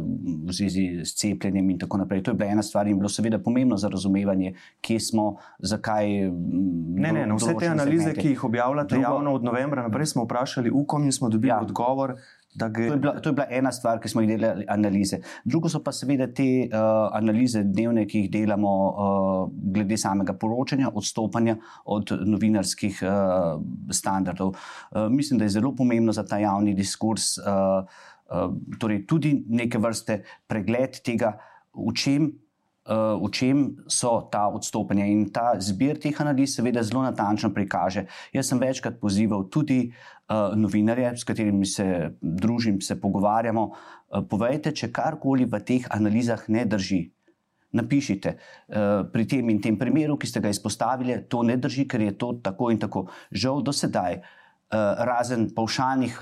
[0.48, 2.22] v zvezi s cepljenjem in tako naprej.
[2.22, 6.28] To je bila ena stvar in bilo seveda pomembno za razumevanje, kje smo, zakaj.
[6.28, 8.20] Mm, ne, ne, no, vse te analize, segmente.
[8.20, 11.60] ki jih objavljate Drugo, javno od novembra naprej, smo vprašali UKOM in smo dobili ja.
[11.60, 12.16] odgovor.
[12.54, 12.86] Gre...
[12.88, 15.22] To, je bila, to je bila ena stvar, ki smo jih delali analize.
[15.44, 19.38] Drugo so pa seveda te uh, analize dnevne, ki jih delamo uh,
[19.72, 21.56] glede samega poročanja, odstopanja
[21.96, 23.56] od novinarskih uh,
[23.90, 24.52] standardov.
[24.52, 27.80] Uh, mislim, da je zelo pomembno za ta javni diskurs, uh,
[28.28, 28.46] uh,
[28.78, 31.38] torej tudi neke vrste pregled tega,
[31.72, 32.28] v čem
[32.86, 35.06] v čem so ta odstopanja.
[35.06, 38.08] In ta zbir teh analiz, seveda, zelo natančno prikaže.
[38.34, 43.64] Jaz sem večkrat pozival tudi uh, novinarje, s katerimi se družim, se pogovarjamo.
[43.70, 47.04] Uh, povejte, če karkoli v teh analizah ne drži.
[47.72, 52.02] Napišite, uh, pri tem in tem primeru, ki ste ga izpostavili, to ne drži, ker
[52.02, 53.06] je to tako in tako.
[53.30, 56.18] Žal do sedaj, uh, razen pavšalnih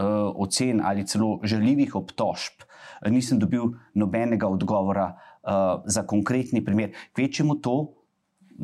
[0.00, 2.62] ocen ali celo žaljivih obtožb,
[3.10, 6.92] nisem dobil nobenega odgovora uh, uh, za konkretni primer.
[7.12, 7.76] Kvečemu to,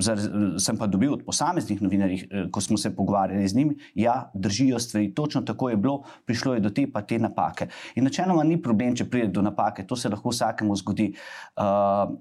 [0.01, 0.21] zar,
[0.61, 4.79] sem pa dobil od posameznih novinarjev, uh, ko smo se pogovarjali z njimi, da držijo
[4.79, 5.15] stvari.
[5.15, 7.69] Točno tako je bilo, prišlo je do te pa te napake.
[7.95, 11.13] In načeloma ni problem, če pride do napake, to se lahko vsakemu zgodi.
[11.57, 12.17] Uh,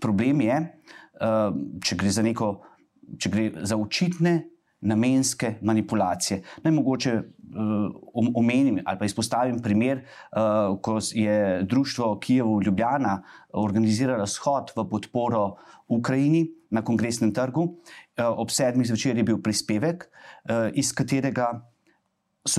[0.00, 0.60] problem je,
[1.20, 1.52] uh,
[1.84, 2.54] če gre za neko.
[3.20, 4.53] Če gre za očitne
[4.84, 6.42] namenske manipulacije.
[6.62, 14.26] Naj mogoče uh, omenim ali pa izpostavim primer, uh, ko je Društvo Kijev Ljubljana organiziralo
[14.26, 15.56] shod v podporo
[15.88, 17.62] Ukrajini na kongresnem trgu.
[17.62, 17.74] Uh,
[18.36, 21.70] ob sedmih zvečer je bil prispevek, uh, iz katerega.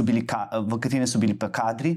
[0.01, 0.23] Bili,
[0.65, 1.91] v katerem so bili pa kadri,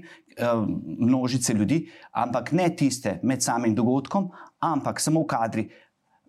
[0.85, 1.79] množice ljudi,
[2.13, 4.27] ampak ne tiste med samim dogodkom,
[4.61, 5.71] ampak samo kadri,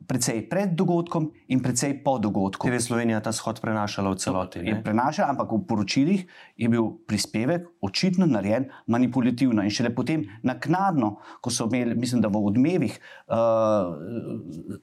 [0.07, 2.67] precej pred dogodkom in precej po dogodku.
[2.67, 4.59] TV Slovenija ta shod prenašala v celoti.
[4.63, 6.21] Je prenašala, ampak v poročilih
[6.57, 12.31] je bil prispevek očitno narejen manipulativno in šele potem naknadno, ko so imeli, mislim, da
[12.31, 12.95] v odmevih.
[13.27, 14.79] Uh,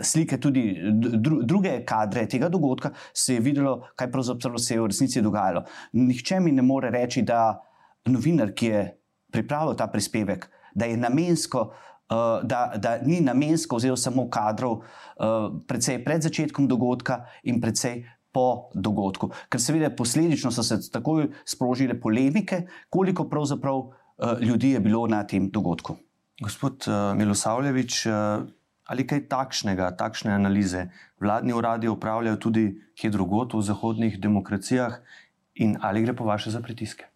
[0.00, 4.88] Slike tudi dru, druge kadre tega dogodka, se je videlo, kaj pravzaprav se je v
[4.88, 5.66] resnici dogajalo.
[5.92, 7.60] Nihče mi ne more reči, da
[8.08, 8.84] novinar, ki je
[9.30, 11.93] pripravil ta prispevek, da je namensko uh,
[12.42, 18.70] da, da ni namensko vzel samo kadrov, uh, predvsej pred začetkom dogodka in predvsej po
[18.74, 19.30] dogodku.
[19.48, 23.94] Ker seveda posledično so se takoj sprožile polemike, koliko pravzaprav uh,
[24.40, 25.96] ljudi je bilo na tem dogodku.
[26.42, 28.44] Gospod uh, Milosavljevič, uh,
[28.90, 30.88] ali kaj takšnega, takšne analize
[31.20, 32.66] vladni uradi upravljajo tudi
[32.98, 34.98] kje drugot v zahodnih demokracijah
[35.54, 37.13] in ali gre po vaše za pritiske?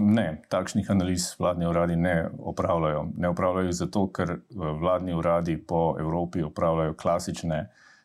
[0.00, 3.08] Ne, takšnih analiz vladni uradi ne opravljajo.
[3.18, 7.64] Ne opravljajo zato, ker vladni uradi po Evropi opravljajo klasične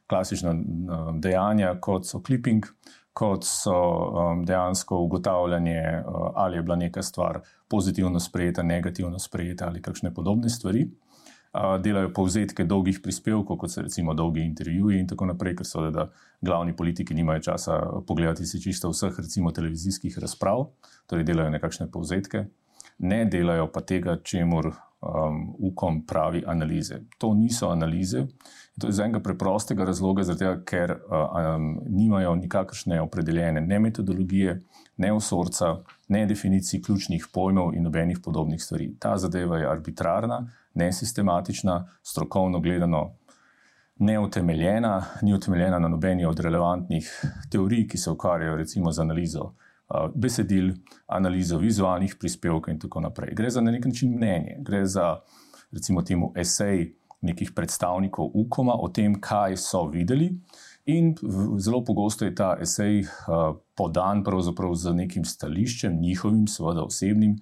[0.10, 2.66] klasična um, dejanja, kot so clipping,
[3.14, 9.68] kot so um, dejansko ugotavljanje, uh, ali je bila neka stvar pozitivno sprejeta, negativno sprejeta
[9.68, 10.88] ali kakšne podobne stvari.
[11.54, 16.06] Delajo povzetke dolgih prispevkov, kot so recimo dolgi intervjuji in tako naprej, ker so da
[16.46, 20.68] glavni politiki nimajo časa pogledati si čisto vseh, recimo televizijskih razprav,
[21.10, 22.46] torej delajo nekakšne povzetke,
[23.00, 24.62] ne delajo pa tega, čemu
[25.02, 27.02] um, UKOM pravi analize.
[27.18, 28.28] To niso analize.
[28.80, 34.62] To je iz enega preprostega razloga, zato ker um, nimajo nikakršne opredeljene ne metodologije,
[34.98, 38.94] ne osorca, ne definicij ključnih pojmov in nobenih podobnih stvari.
[39.00, 40.46] Ta zadeva je arbitrarna,
[40.80, 43.10] nesistematična, strokovno gledano.
[44.00, 47.10] Neutemeljena, ni utemeljena na nobeni od relevantnih
[47.52, 50.72] teorij, ki se ukvarjajo recimo z analizo uh, besedil,
[51.08, 53.34] analizo vizualnih prispevkov in tako naprej.
[53.36, 55.18] Gre za na nek način mnenje, gre za
[55.72, 60.32] recimo temu esej nekih predstavnikov UKOM-a o tem, kaj so videli.
[60.86, 61.12] In
[61.60, 67.36] zelo pogosto je ta esej uh, podan pravzaprav z nekim stališčem, njihovim, seveda osebnim,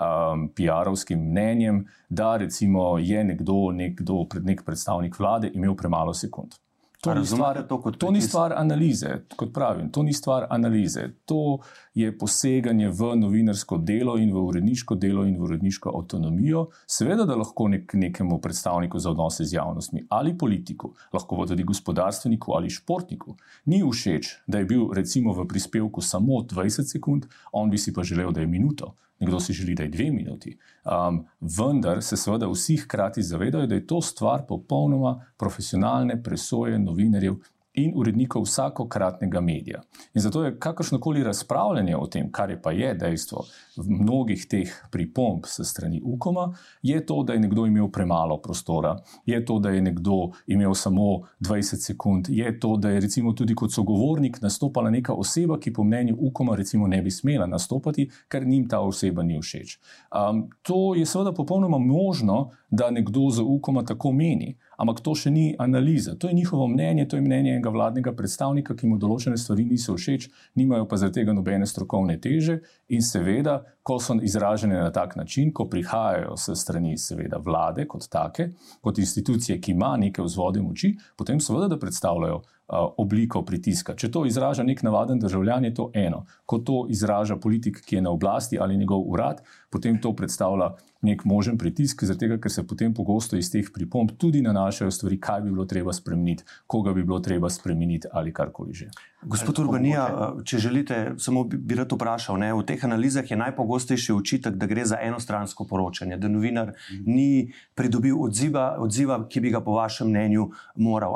[0.00, 6.54] um, PR-ovskim mnenjem, da recimo je nekdo, nekdo, nek predstavnik vlade imel premalo sekund.
[7.02, 11.08] To ni, stvar, to, to ni stvar analize, kot pravim, to ni stvar analize.
[11.26, 11.58] To
[11.94, 16.68] je poseganje v novinarsko delo in v uredniško delo in v uredniško avtonomijo.
[16.86, 22.54] Seveda, da lahko nek, nekemu predstavniku za odnose z javnostmi ali politiku, lahko tudi gospodarstveniku
[22.54, 23.34] ali športniku,
[23.66, 28.06] ni všeč, da je bil recimo v prispevku samo 20 sekund, on bi si pa
[28.06, 30.56] želel, da je minuto nekdo si želi, da je dve minuti.
[30.84, 37.38] Um, vendar se seveda vsi hkrati zavedajo, da je to stvar popolnoma profesionalne presoje novinarjev
[37.74, 39.82] in urednikov vsakokratnega medija.
[40.14, 43.44] In zato je kakršnokoli razpravljanje o tem, kar je pa je dejstvo
[43.76, 49.44] mnogih teh pripomb se strani UKOM-a, je to, da je nekdo imel premalo prostora, je
[49.44, 53.72] to, da je nekdo imel samo 20 sekund, je to, da je recimo tudi kot
[53.72, 58.68] sogovornik nastopala neka oseba, ki po mnenju UKOM-a recimo ne bi smela nastopati, ker njim
[58.68, 59.78] ta oseba ni všeč.
[60.12, 65.30] Um, to je seveda popolnoma možno, da nekdo za UKOM-a tako meni ampak to še
[65.30, 66.16] ni analiza.
[66.18, 69.94] To je njihovo mnenje, to je mnenje enega vladnega predstavnika, ki mu določene stvari niso
[69.94, 70.26] všeč,
[70.58, 72.58] nimajo pa zaradi tega nobene strokovne teže
[72.90, 78.08] in seveda, ko so izražene na tak način, ko prihajajo se strani seveda vlade kot
[78.10, 78.50] take,
[78.82, 82.42] kot institucije, ki ima neke vzvode moči, potem seveda, da predstavljajo
[82.72, 83.94] obliko pritiska.
[83.98, 86.24] Če to izraža nek navaden državljan, je to eno.
[86.46, 91.24] Ko to izraža politik, ki je na oblasti ali njegov urad, potem to predstavlja nek
[91.24, 95.50] možen pritisk, zato ker se potem pogosto iz teh pripomb tudi nanašajo stvari, kaj bi
[95.50, 98.90] bilo treba spremeniti, koga bi bilo treba spremeniti ali karkoli že.
[99.22, 100.04] Gospod Urbanija,
[100.44, 104.82] če želite, samo bi rad vprašal, ne, v teh analizah je najpogostejši očitek, da gre
[104.86, 106.72] za enostransko poročanje, da novinar
[107.06, 111.14] ni pridobil odziva, odziva ki bi ga po vašem mnenju moral.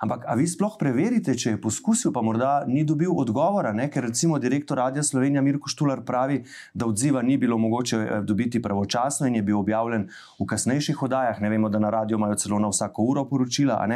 [0.00, 3.88] Ampak, a vi sploh preverite, če je poskusil, pa morda ni dobil odgovora, ne?
[3.88, 6.42] ker recimo direktor Radia Slovenija Mirko Štular pravi,
[6.74, 11.40] da odziva ni bilo mogoče eh, dobiti pravočasno in je bil objavljen v kasnejših oddajah.
[11.40, 13.86] Ne vemo, da na radio imajo celo na vsako uro poročila,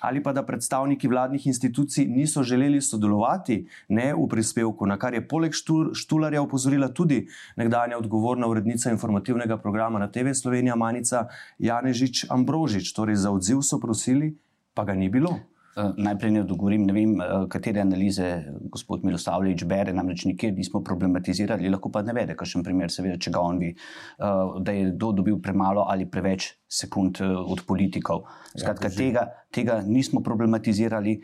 [0.00, 5.28] ali pa da predstavniki vladnih institucij niso želeli sodelovati ne, v prispevku, na kar je
[5.28, 5.52] poleg
[5.94, 11.26] Štularja opozorila tudi nekdanja odgovorna urednica informativnega programa na TV Slovenija, Manica
[11.58, 12.92] Janežič Ambrožič.
[12.92, 14.36] Torej, za odziv so prosili,
[14.74, 15.38] pa ga ni bilo.
[15.76, 20.80] Eh, najprej ne odgovorim, ne vem, eh, katere analize gospod Miloslavljevič bere, namreč nikjer nismo
[20.84, 24.24] problematizirali, lahko pa ne vede, kakšen primer, seveda, če ga on vi, eh,
[24.64, 28.24] da je kdo dobil premalo ali preveč sekund od politikov.
[28.54, 31.20] Ja, Skratka, tega, tega nismo problematizirali,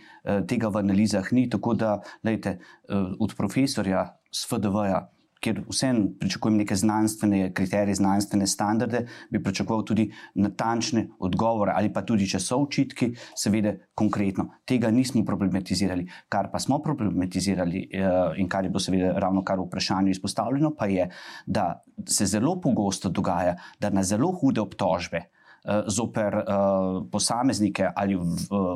[0.47, 2.59] tega v analizah ni, tako da, lejte,
[3.21, 5.14] od profesorja z FDV-ja
[5.45, 12.03] kjer vsem pričakujem neke znanstvene kriterije, znanstvene standarde, bi pričakoval tudi natančne odgovore, ali pa
[12.07, 14.49] tudi, če so očitki, seveda konkretno.
[14.65, 16.09] Tega nismo problematizirali.
[16.33, 18.09] Kar pa smo problematizirali eh,
[18.41, 21.09] in kar je bilo seveda ravno kar v vprašanju izpostavljeno, pa je,
[21.47, 21.69] da
[22.09, 25.27] se zelo pogosto dogaja, da na zelo hude obtožbe.
[25.65, 28.27] Eh, zoper uh, posameznike ali v,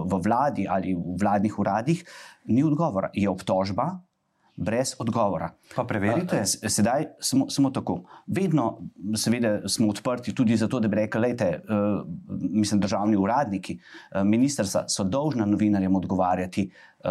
[0.09, 2.01] v vladi ali v vladnih uradih,
[2.49, 3.11] ni odgovora.
[3.13, 4.08] Je obtožba,
[4.59, 5.51] brez odgovora.
[5.77, 6.43] Pa preverite.
[6.45, 8.03] Sedaj samo, samo tako.
[8.27, 8.79] Vedno,
[9.17, 12.03] seveda, smo odprti tudi zato, da bi rekli, da uh,
[12.51, 17.11] mislim, državni uradniki, uh, ministrstva so dolžni novinarjem odgovarjati uh,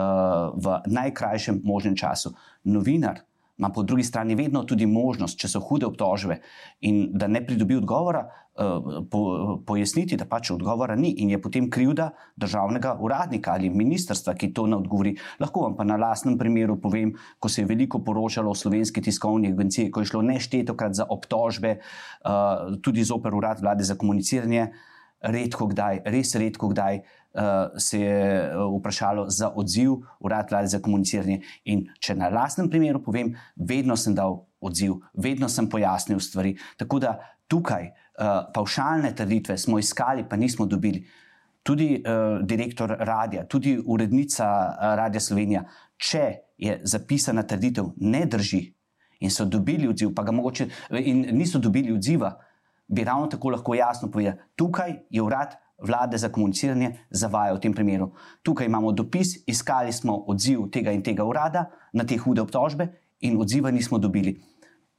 [0.56, 2.34] v najkrajšem možnem času.
[2.64, 3.22] Novinar
[3.58, 6.40] ima po drugi strani vedno tudi možnost, če so hude obtožbe
[6.86, 8.64] in da ne pridobi odgovora, eh,
[9.12, 9.22] po,
[9.66, 14.68] pojasniti, da pač odgovora ni in je potem krivda državnega uradnika ali ministrstva, ki to
[14.68, 15.16] ne odgovori.
[15.40, 19.52] Lahko vam pa na lastnem primeru povem, ko se je veliko poročalo o slovenski tiskovni
[19.52, 24.72] agenciji, ko je šlo neštetokrat za obtožbe, eh, tudi zoper urad vlade za komuniciranje,
[25.22, 27.02] redko kdaj, res redko kdaj
[27.78, 31.42] se je uh, vprašalo za odziv urad vlade za komuniciranje.
[31.66, 36.56] In če na lastnem primeru povem, vedno sem dal odziv, vedno sem pojasnil stvari.
[36.78, 41.06] Tako da tukaj uh, pavšalne trditve smo iskali, pa nismo dobili.
[41.64, 45.66] Tudi uh, direktor radia, tudi urednica uh, Radia Slovenija,
[45.98, 46.26] če
[46.58, 48.64] je zapisana trditev, ne drži
[49.20, 50.68] in so dobili odziv, pa ga mogoče
[51.02, 52.32] in niso dobili odziva,
[52.88, 57.74] bi ravno tako lahko jasno povedali, tukaj je urad vlade za komuniciranje zavaja v tem
[57.74, 58.12] primeru.
[58.44, 62.88] Tukaj imamo dopis, iskali smo odziv tega in tega urada na te hude obtožbe,
[63.20, 64.38] in odziva nismo dobili.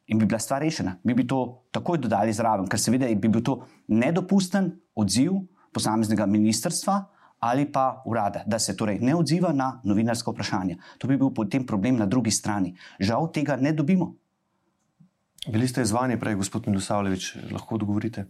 [0.07, 3.43] In bi bila stvar rešena, mi bi to takoj dodali zraven, ker seveda bi bil
[3.45, 5.33] to nedopusten odziv
[5.73, 7.05] posameznega ministrstva
[7.38, 10.77] ali pa urada, da se torej ne odziva na novinarsko vprašanje.
[10.99, 12.75] To bi bil potem problem na drugi strani.
[12.99, 14.14] Žal tega ne dobimo.
[15.47, 18.25] Bili ste izvani prej, gospod Milosavljevič, lahko odgovorite.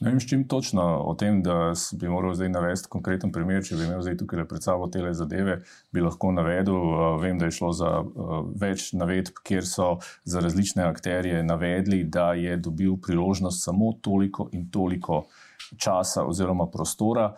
[0.00, 3.62] Ne vem, s čim točno o tem, da bi moral zdaj navesti konkreten primer.
[3.64, 6.76] Če bi imel zdaj tukaj pred sabo te zadeve, bi lahko navedel.
[7.22, 7.92] Vem, da je šlo za
[8.60, 9.94] več navedb, kjer so
[10.28, 15.24] za različne akterje navedli, da je dobil priložnost samo toliko in toliko
[15.80, 17.30] časa oziroma prostora,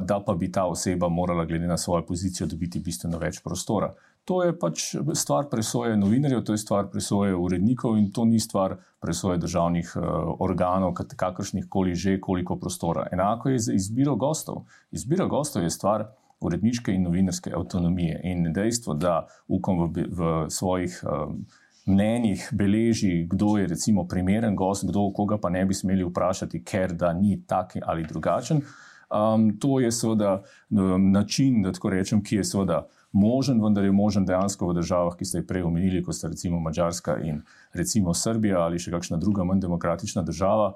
[0.00, 3.92] da pa bi ta oseba morala, glede na svojo pozicijo, dobiti bistveno več prostora.
[4.28, 4.82] To je pač
[5.16, 10.02] stvar presoje novinarjev, to je stvar presoje urednikov in to ni stvar presoje državnih uh,
[10.44, 13.06] organov, kakršnih koli že, koliko prostora.
[13.12, 14.66] Enako je z izbiro gostov.
[14.92, 16.10] Izbira gostov je stvar
[16.40, 21.40] uredniške in novinarske avtonomije in dejstvo, da UKOM v, v svojih um,
[21.88, 26.92] mnenjih beleži, kdo je recimo primeren gost, kdo koga pa ne bi smeli vprašati, ker
[26.92, 28.60] da ni tak ali drugačen.
[29.08, 33.92] Um, to je seveda um, način, da tako rečem, ki je seveda možen, vendar je
[33.92, 37.40] možen dejansko v državah, ki ste jih prej omenili, kot sta recimo Mačarska in
[37.72, 40.74] recimo Srbija ali še kakšna druga manj demokratična država,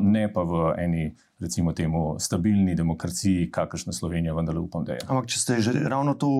[0.00, 1.06] ne pa v eni.
[1.36, 5.02] Recimo temu stabilni demokraciji, kakršna Slovenija, vendar upam, da je.
[5.04, 6.30] Ampak, če ste že ravno to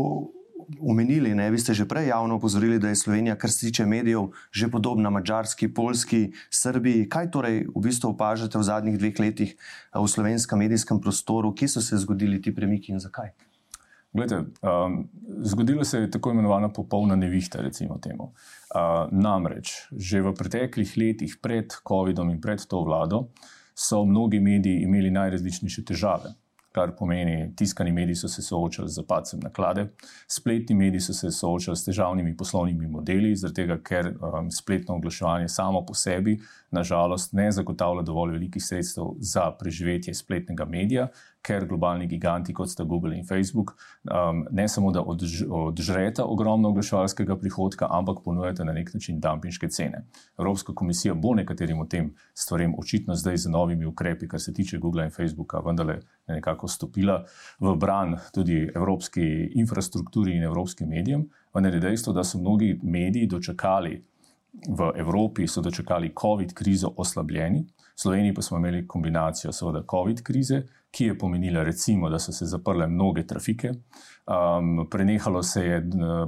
[0.81, 4.33] omenili, ne, vi ste že prej javno opozorili, da je Slovenija, kar se tiče medijev,
[4.51, 7.09] že podobna Mačarski, Polski, Srbiji.
[7.13, 9.53] Kaj torej v bistvu opažate v zadnjih dveh letih
[9.93, 13.37] v slovenskem medijskem prostoru, kje so se zgodili ti premiki in zakaj?
[14.17, 15.09] Glede, um,
[15.45, 18.33] zgodilo se je tako imenovana popolna nevihta, recimo temu.
[18.73, 23.27] Uh, namreč, že v preteklih letih pred COVID-om in pred to vlado
[23.77, 26.33] so mnogi mediji imeli najrazličnejše težave
[26.77, 29.87] kar pomeni, tiskani mediji so se soočali z zapadcem naklade,
[30.29, 35.85] spletni mediji so se soočali s težavnimi poslovnimi modeli, tega, ker um, spletno oglaševanje samo
[35.87, 36.37] po sebi,
[36.77, 41.09] nažalost, ne zagotavlja dovolj velikih sredstev za preživetje spletnega medija,
[41.47, 43.77] ker globalni giganti, kot sta Google in Facebook,
[44.11, 49.69] um, ne samo da odž odžreta ogromno oglaševalskega prihodka, ampak ponujata na nek način dampinške
[49.69, 50.03] cene.
[50.39, 54.79] Evropska komisija bo nekaterim o tem stvarem očitno zdaj z novimi ukrepi, kar se tiče
[54.79, 57.23] Google in Facebooka, vendarle nekako stopila
[57.61, 61.29] v bran tudi evropski infrastrukturi in evropskim medijem.
[61.55, 64.03] Vendar je dejstvo, da so mnogi mediji dočakali
[64.69, 67.61] v Evropi, so dočakali COVID krizo oslabljeni.
[67.97, 72.33] V Sloveniji pa smo imeli kombinacijo, seveda, COVID krize, ki je pomenila, recimo, da so
[72.33, 73.73] se zaprle mnoge trafike,
[74.27, 75.83] um, prenehalo se je,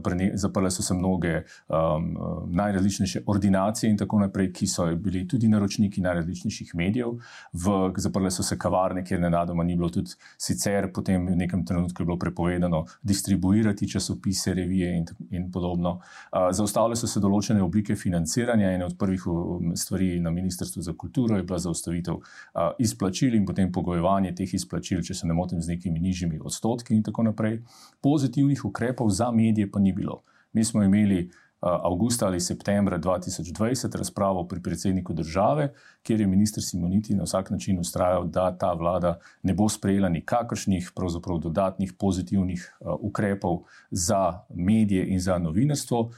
[0.05, 2.19] prene, zaprle so se mnoge um,
[2.51, 7.17] najrazličnejše ordinacije in tako naprej, ki so bili tudi naročniki najrazličnejših medijev,
[7.53, 12.03] v, zaprle so se kavarne, kjer nenadoma ni bilo tudi sicer, potem v nekem trenutku
[12.03, 15.99] je bilo prepovedano distribuirati časopise, revije in, in podobno.
[16.33, 20.93] Uh, zaustavile so se določene oblike financiranja in od prvih um, stvari na Ministrstvu za
[20.93, 25.61] kulturo je bila zaustavitev uh, izplačil in potem pogojevanje teh izplačil, če se ne motim,
[25.63, 27.61] z nekimi nižjimi odstotki in tako naprej.
[28.01, 30.23] Pozitivnih ukrepov za medije pa ni bilo.
[30.53, 37.15] Mi smo imeli avgusta ali septembra 2020 razpravo pri predsedniku države, kjer je ministr Simoniti
[37.15, 40.93] na vsak način ustrajal, da ta vlada ne bo sprejela nikakršnih
[41.41, 43.59] dodatnih pozitivnih ukrepov
[43.91, 46.11] za medije in za novinarstvo,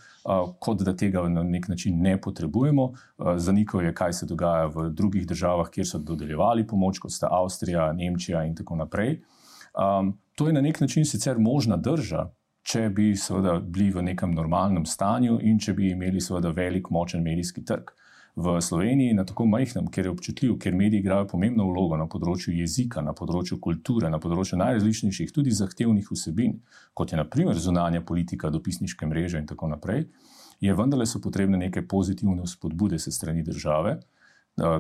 [0.59, 2.93] kot da tega na nek način ne potrebujemo.
[3.37, 7.93] Zanikal je, kaj se dogaja v drugih državah, kjer so dodeljevali pomoč, kot sta Avstrija,
[7.93, 9.23] Nemčija in tako naprej.
[9.71, 12.31] Um, to je na nek način sicer možna drža,
[12.63, 17.25] če bi seveda bili v nekem normalnem stanju in če bi imeli seveda velik, močen
[17.25, 17.91] medijski trg.
[18.37, 22.55] V Sloveniji, na tako majhnem, ker je občutljiv, ker mediji igrajo pomembno vlogo na področju
[22.55, 26.61] jezika, na področju kulture, na področju najrazličnejših, tudi zahtevnih vsebin,
[26.95, 30.07] kot je naprimer zunanja politika, dopisniške mreže in tako naprej,
[30.63, 34.20] je vendarle so potrebne neke pozitivne spodbude se strani države, Eh,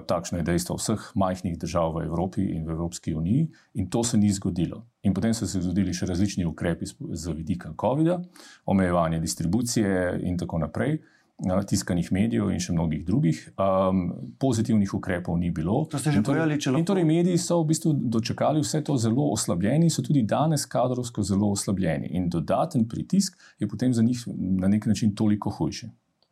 [0.06, 4.18] takšno je dejstvo vseh majhnih držav v Evropi in v Evropski uniji, in to se
[4.18, 4.84] ni zgodilo.
[5.02, 8.20] In potem so se zgodili še različni ukrepi z vidika COVID-a,
[8.66, 11.00] omejevanje distribucije in tako naprej.
[11.40, 13.38] Eh, tiskanih medijev in še mnogih drugih.
[13.56, 14.00] Um,
[14.38, 15.86] pozitivnih ukrepov ni bilo.
[15.88, 16.80] To ste že torej povedali, če lahko.
[16.82, 21.24] In torej mediji so v bistvu dočekali vse to zelo oslabljeni, so tudi danes kadrovsko
[21.24, 22.12] zelo oslabljeni.
[22.12, 25.88] In dodaten pritisk je potem za njih na nek način toliko hujši.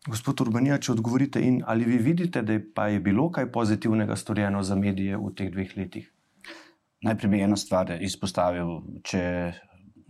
[0.06, 2.62] Gospod Urbanija, če odgovorite, in ali vi vidite, da je,
[2.94, 6.06] je bilo kaj pozitivnega storjeno za medije v teh dveh letih?
[7.02, 8.78] Najprej bi eno stvar izpostavil.
[9.02, 9.22] Če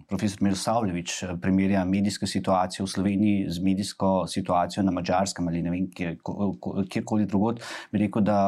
[0.09, 5.71] profesor Miroslavljevič eh, primerja medijsko situacijo v Sloveniji z medijsko situacijo na Mačarskem ali ne
[5.71, 5.87] vem,
[6.89, 7.61] kjerkoli drugod,
[7.93, 8.39] bi rekel, da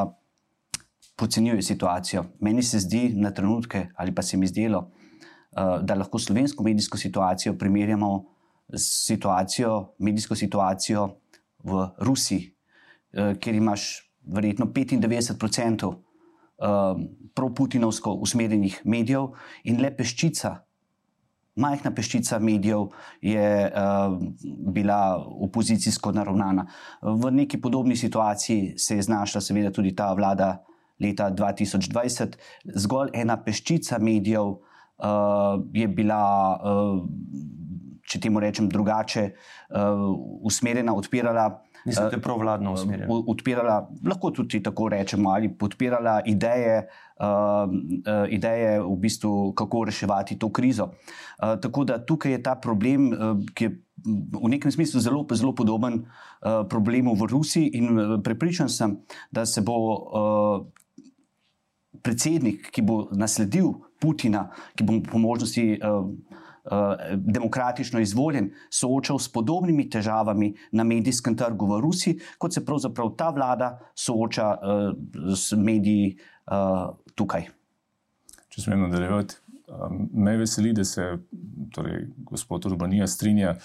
[1.17, 2.25] podcenjuje situacijo.
[2.39, 6.97] Meni se zdi na trenutke, ali pa se mi zdelo, eh, da lahko slovensko medijsko
[6.97, 8.11] situacijo primerjamo
[8.73, 11.20] s situacijo, medijsko situacijo
[11.63, 12.53] v Rusiji,
[13.13, 17.05] eh, kjer imaš verjetno 95% eh,
[17.35, 19.31] pro-Putinovsko usmerjenih medijev
[19.63, 20.57] in le peščica.
[21.55, 22.85] Majhna peščica medijev
[23.21, 24.13] je uh,
[24.71, 26.63] bila opozicijsko naravnana.
[27.01, 30.63] V neki podobni situaciji se je znašla, seveda, tudi ta vlada
[30.99, 32.37] leta 2020.
[32.75, 36.23] Zgolj ena peščica medijev uh, je bila
[36.55, 37.03] uh,
[38.11, 39.27] če temu rečem drugače,
[39.71, 40.07] uh,
[40.47, 41.47] usmerjena, odpirala.
[41.85, 43.07] Mislite, uh, provladno usmerjena?
[43.31, 46.83] Odpirala, lahko tudi tako rečemo, ali podpirala ideje,
[47.21, 47.71] uh,
[48.29, 50.91] ideje v bistvu, kako reševati to krizo.
[50.91, 55.55] Uh, tako da tukaj je ta problem, uh, ki je v nekem smislu zelo, zelo
[55.55, 58.99] podoben uh, problemu v Rusiji, in prepričan sem,
[59.31, 59.79] da se bo.
[59.79, 60.69] Uh,
[62.01, 66.50] Predsednik, ki bo nasledil Putina, ki bo po možnosti uh, Eh,
[67.17, 73.29] demokratično izvoljen, soočal s podobnimi težavami na medijskem trgu v Rusiji, kot se pravzaprav ta
[73.29, 76.17] vlada sooča uh, s mediji
[76.51, 77.47] uh, tukaj.
[78.51, 79.39] Če smem nadaljevati,
[80.13, 81.05] me veseli, da se
[81.71, 83.55] torej, gospod Urbanija strinja.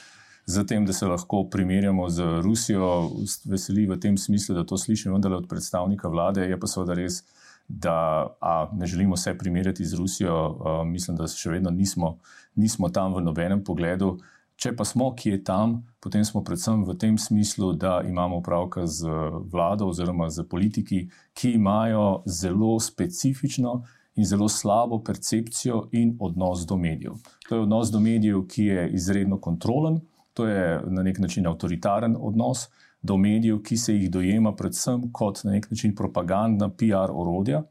[0.46, 3.10] Zatem, da se lahko primerjamo z Rusijo,
[3.50, 7.24] veseli v tem smislu, da to slišim od predstavnika vlade, je pa seveda res,
[7.68, 12.18] da a, ne želimo se primerjati z Rusijo, a, mislim, da še vedno nismo
[12.56, 14.16] nismo tam v nobenem pogledu.
[14.56, 18.86] Če pa smo, ki je tam, potem smo predvsem v tem smislu, da imamo opravka
[18.88, 19.04] z
[19.52, 21.02] vlado oziroma z politiki,
[21.36, 23.82] ki imajo zelo specifično
[24.16, 27.20] in zelo slabo percepcijo in odnos do medijev.
[27.50, 30.00] To je odnos do medijev, ki je izredno kontrolen,
[30.32, 32.70] to je na nek način avtoritaren odnos
[33.02, 37.62] do medijev, ki se jih dojema predvsem kot na nek način propagandna PR orodja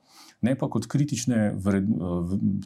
[0.45, 1.87] ne pa kot kritične vred,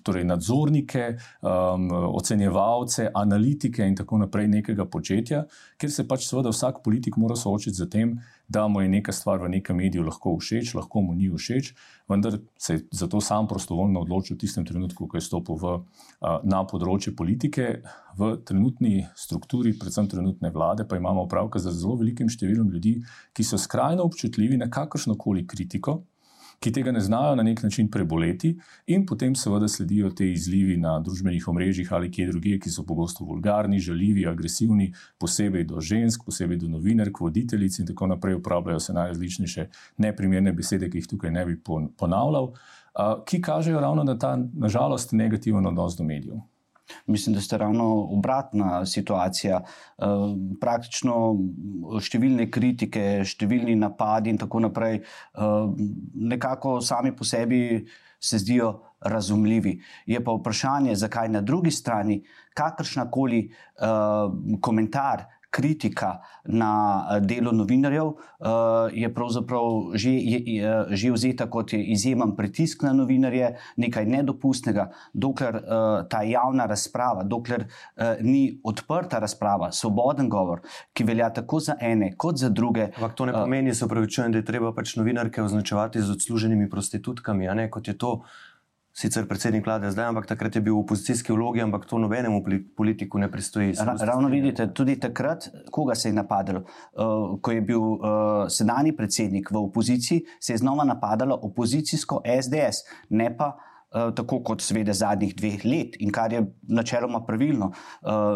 [0.03, 1.05] torej nadzornike,
[1.41, 1.88] um,
[2.19, 5.45] ocenjevalce, analitike in tako naprej nekega početja,
[5.80, 8.17] ker se pač seveda vsak politik mora soočiti z tem,
[8.49, 11.71] da mu je neka stvar v nekem mediju lahko všeč, lahko mu ni všeč,
[12.09, 16.39] vendar se je zato sam prostovoljno odločil v tistem trenutku, ko je stopil v, uh,
[16.43, 17.80] na področje politike.
[18.19, 22.97] V trenutni strukturi, predvsem trenutne vlade, pa imamo opravka z zelo velikim številom ljudi,
[23.38, 26.01] ki so skrajno občutljivi na kakršno koli kritiko
[26.60, 28.57] ki tega ne znajo na nek način preboleti,
[28.88, 33.26] in potem seveda sledijo te izlivi na družbenih omrežjih ali kje drugje, ki so pogosto
[33.26, 38.36] vulgarni, žaljivi, agresivni, posebej do žensk, posebej do novinark, voditeljic in tako naprej.
[38.36, 41.57] Uporabljajo se najrazličnejše neprimerne besede, ki jih tukaj ne bi
[41.97, 42.53] ponavljal,
[43.26, 46.41] ki kažejo ravno na ta, nažalost, negativen odnos do medijev.
[47.05, 47.85] Mislim, da ste ravno
[48.17, 49.61] obratna situacija.
[49.61, 50.05] Eh,
[50.61, 51.15] praktično
[52.01, 55.41] številne kritike, številni napadi in tako naprej, eh,
[56.13, 57.85] nekako sami po sebi
[58.19, 59.79] se zdijo razumljivi.
[60.05, 62.23] Je pa vprašanje, zakaj na drugi strani
[62.53, 63.85] kakršna koli eh,
[64.61, 68.45] komentar kritika na eh, delo novinarjev eh,
[68.93, 75.64] je pravzaprav že, je, že vzeta kot izjemen pritisk na novinarje, nekaj nedopustnega, dokler eh,
[76.10, 77.66] ta javna razprava, dokler
[78.22, 80.62] ni odprta razprava, svoboden govor,
[80.93, 82.89] ki velja tako za ene kot za druge.
[82.95, 87.47] Ampak to ne pomeni, se pravi, da je treba pač novinarke označevati z odsluženimi prostitutkami,
[87.50, 88.22] a ne kot je to
[89.00, 92.43] sicer predsednik vlade zdaj, ampak takrat je bil v opozicijski vlogi, ampak to nobenemu
[92.76, 93.72] politiku ne pristoji.
[93.80, 96.66] Ra, ravno vidite, tudi takrat, koga se je napadalo.
[96.66, 98.02] Uh, ko je bil uh,
[98.52, 103.56] sedanji predsednik v opoziciji, se je znova napadalo opozicijsko SDS, ne pa
[103.89, 107.72] Uh, tako kot seveda zadnjih dveh let, in kar je načeloma pravilno.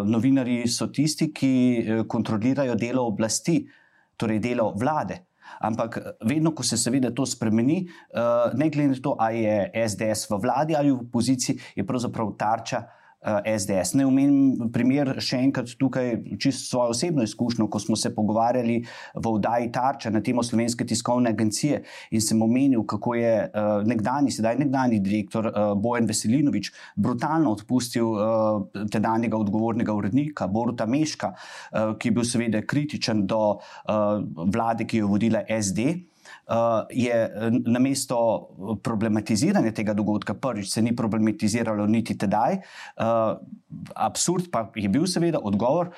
[0.10, 1.52] Novinari so tisti, ki
[2.10, 3.60] kontrolirajo delo oblasti,
[4.18, 5.20] torej delo vlade.
[5.60, 10.30] Ampak vedno, ko se seveda to spremeni, uh, ne glede na to, ali je SDS
[10.30, 13.94] v vladi ali v opoziciji, je pravzaprav tarča uh, Eh, SDS.
[13.98, 18.80] Ne omenim primer še enkrat tukaj, čisto svojo osebno izkušnjo, ko smo se pogovarjali
[19.16, 24.32] v oddaji Tarča na temo Slovenske tiskovne agencije in sem omenil, kako je uh, nekdani,
[24.32, 31.94] sedaj nekdani direktor uh, Bojan Veselinovič brutalno odpustil uh, tedanjega odgovornega urednika Boruta Meška, uh,
[31.98, 34.20] ki je bil seveda kritičen do uh,
[34.54, 36.13] vlade, ki jo vodila SD.
[36.44, 37.16] Uh, je
[37.72, 38.18] na mesto
[38.84, 42.58] problematiziranja tega dogodka, prvič se ni problematiziralo niti tedaj.
[43.96, 45.94] Absurd pa je bil, seveda, odgovor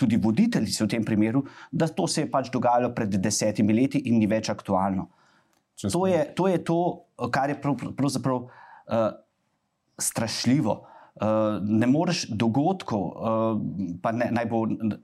[0.00, 4.16] tudi voditeljice v tem primeru, da to se je pač dogajalo pred desetimi leti in
[4.18, 5.10] ni več aktualno.
[5.84, 6.80] To je, to je to,
[7.30, 9.08] kar je pravzaprav uh,
[10.00, 10.72] strašljivo.
[10.72, 13.60] Uh, Uh, ne moreš dogodkov, uh,
[14.02, 14.96] pa ne, naj bo uh,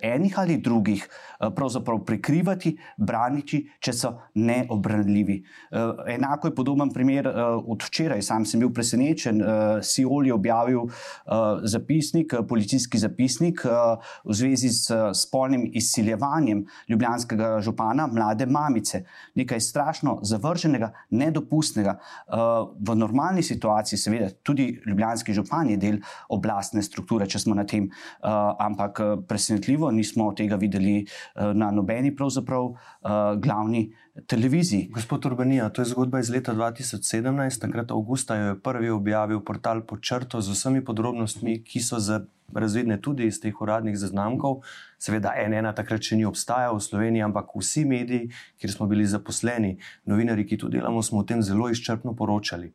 [0.00, 5.36] enih ali drugih, uh, pravzaprav prikrivati, braniti, če so neobranljivi.
[5.68, 8.24] Uh, enako je podoben primer uh, od včeraj.
[8.24, 9.42] Sam sem bil presenečen.
[9.42, 15.68] Uh, Siol je objavil uh, zapisnik, uh, policijski zapisnik uh, v zvezi s uh, spolnim
[15.68, 19.02] izsiljevanjem ljubljanskega župana, mlade mamice.
[19.36, 21.98] Nekaj strašno zavrženega, nedopustnega.
[22.24, 25.98] Uh, v normalni situaciji, seveda, tudi ljubljanski župan župan je del
[26.28, 31.70] oblastne strukture, če smo na tem, uh, ampak eh, presenetljivo nismo tega videli uh, na
[31.70, 33.92] nobeni pravzaprav uh, glavni
[34.26, 34.90] televiziji.
[34.92, 40.02] Gospod Urbanija, to je zgodba iz leta 2017, takrat avgusta je prvi objavil portal pod
[40.02, 42.24] črto z vsemi podrobnostmi, ki so za.
[42.48, 44.62] Razvidne tudi iz teh uradnih zaznamkov,
[44.96, 49.76] seveda, ena takrat še ni obstajala v Sloveniji, ampak vsi mediji, kjer smo bili zaposleni,
[50.08, 52.72] novinari, ki tu delamo, smo o tem zelo izčrpno poročali.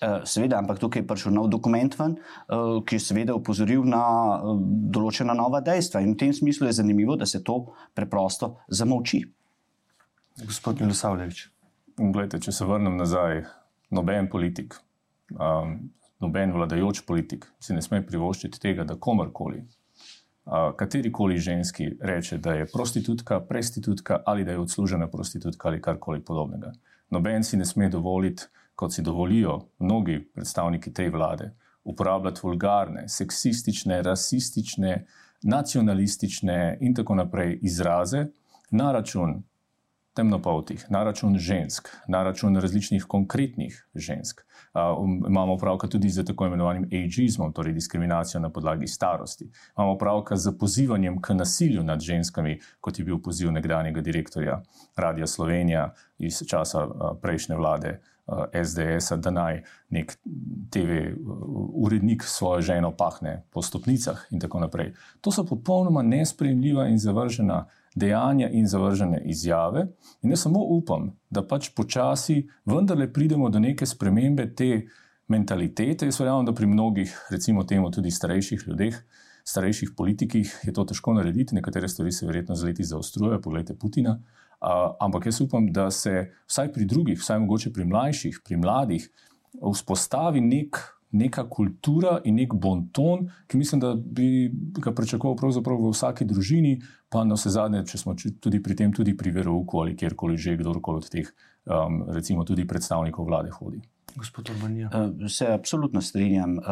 [0.00, 4.02] Eh, seveda, ampak tukaj je prišel nov dokument, ven, eh, ki je seveda upozoril na
[4.38, 4.52] eh,
[4.94, 6.02] določena nova dejstva.
[6.02, 9.24] In v tem smislu je zanimivo, da se to preprosto zamolči.
[10.38, 11.48] Gospod Milosavljevič.
[11.98, 13.42] Glede, če se vrnem nazaj,
[13.90, 14.76] noben politik,
[15.34, 15.90] um,
[16.22, 19.64] noben vladajoč politik si ne sme privoščiti tega, da komorkoli,
[20.46, 26.22] uh, katerikoli ženski reče, da je prostitutka, prestitutka ali da je odslužena prostitutka ali karkoli
[26.22, 26.70] podobnega.
[27.10, 28.46] Noben si ne sme dovoliti
[28.78, 31.50] kot si dovolijo mnogi predstavniki te vlade,
[31.84, 35.06] uporabljati vulgarne, seksistične, rasistične,
[35.42, 38.26] nacionalistične in tako naprej izraze
[38.70, 39.42] na račun
[40.14, 44.40] temnopoltih, na račun žensk, na račun različnih konkretnih žensk.
[44.74, 49.50] Uh, imamo opravka tudi z tako imenovanim ageizmom, torej diskriminacijo na podlagi starosti.
[49.76, 54.62] Imamo opravka z pozivanjem k nasilju nad ženskami, kot je bil poziv nekdanjega direktorja
[54.96, 57.98] Radia Slovenija iz časa uh, prejšnje vlade
[58.28, 60.12] Eh, SDS, da naj nek
[60.70, 61.14] TV eh,
[61.74, 64.92] urednik svojo ženo pahne po stopnicah in tako naprej.
[65.20, 69.86] To so popolnoma nespremljiva in zavržena dejanja in zavržene izjave.
[70.22, 74.82] In jaz samo upam, da pač počasi vendarle pridemo do neke spremembe te
[75.26, 76.06] mentalitete.
[76.06, 79.00] Jaz verjamem, da pri mnogih, recimo temu tudi starejših ljudeh,
[79.48, 84.18] starejših politikih je to težko narediti, nekatere stvari se verjetno z leti zaostrujejo, pogledajte Putina.
[84.58, 89.08] Uh, ampak jaz upam, da se vsaj pri drugih, vsaj mogoče pri mlajših, pri mladih,
[89.62, 90.80] vzpostavi nek,
[91.14, 94.50] neka kultura in nek bonton, ki mislim, da bi
[94.82, 96.74] ga pričakoval pravzaprav v vsaki družini,
[97.08, 100.58] pa na vse zadnje, če smo tudi pri tem, tudi pri verovku ali kjerkoli že
[100.58, 101.30] kdorkoli od teh,
[101.64, 103.80] um, recimo tudi predstavnikov vlade hodi.
[104.16, 104.90] Gospod Urbanija.
[105.28, 106.64] Se absolutno strinjam uh,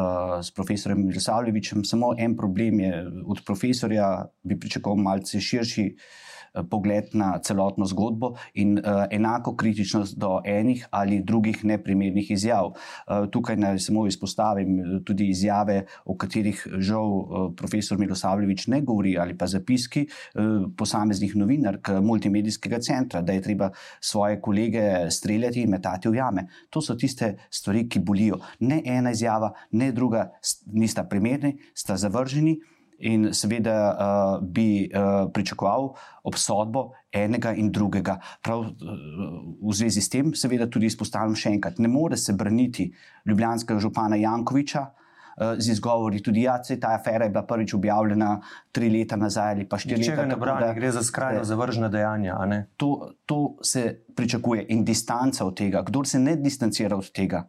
[0.43, 1.85] s profesorjem Milosavljevičem.
[1.85, 6.36] Samo en problem je, od profesorja bi pričakoval malce širši Eh,
[6.71, 12.67] pogled na celotno zgodbo in uh, enako kritičnost do enih ali drugih neprimernih izjav.
[12.67, 19.37] Uh, tukaj naj samo izpostavim tudi izjave, o katerih žal profesor Milosavljevič ne govori, ali
[19.39, 20.07] pa zapiski
[20.77, 26.47] posameznih novinark multimedijskega centra, da je treba svoje kolege streljati in metati v jame.
[26.71, 28.41] To so tiste stvari, ki bolijo.
[28.61, 30.31] Ne ena izjava, ne druga
[30.73, 32.59] nista primerni, sta zavrženi
[32.99, 35.91] in seveda uh, bi uh, pričakoval
[36.25, 38.19] obsodbo enega in drugega.
[38.43, 38.71] Prav uh,
[39.61, 42.91] v zvezi s tem, seveda, tudi izpostavljam še enkrat, ne more se braniti
[43.27, 44.87] ljubljanskega župana Jankoviča.
[45.37, 48.39] Z izgovori tudi, da ja, je ta afera bila prvič objavljena
[48.73, 50.63] tri leta nazaj ali pa štiri leta nazaj.
[50.63, 52.39] Ne gre za skrajno zavržna dejanja.
[52.81, 53.83] To, to se
[54.17, 55.83] pričakuje in distanca od tega.
[55.85, 57.43] Kdor se ne distancira od tega,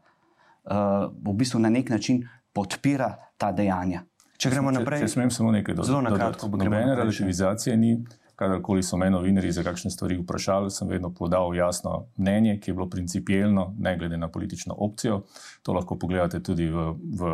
[0.67, 4.03] uh, v bistvu na nek način podpira ta dejanja.
[4.37, 5.89] Če gremo naprej, če, če smem samo nekaj dodati.
[5.89, 6.49] Zelo na kratko.
[6.53, 7.95] Nobene relativizacije ni.
[8.37, 12.75] Kadarkoli so me novinari za kakšne stvari vprašali, sem vedno podal jasno mnenje, ki je
[12.75, 15.23] bilo principijelno, ne glede na politično opcijo.
[15.63, 17.31] To lahko pogledate tudi v, v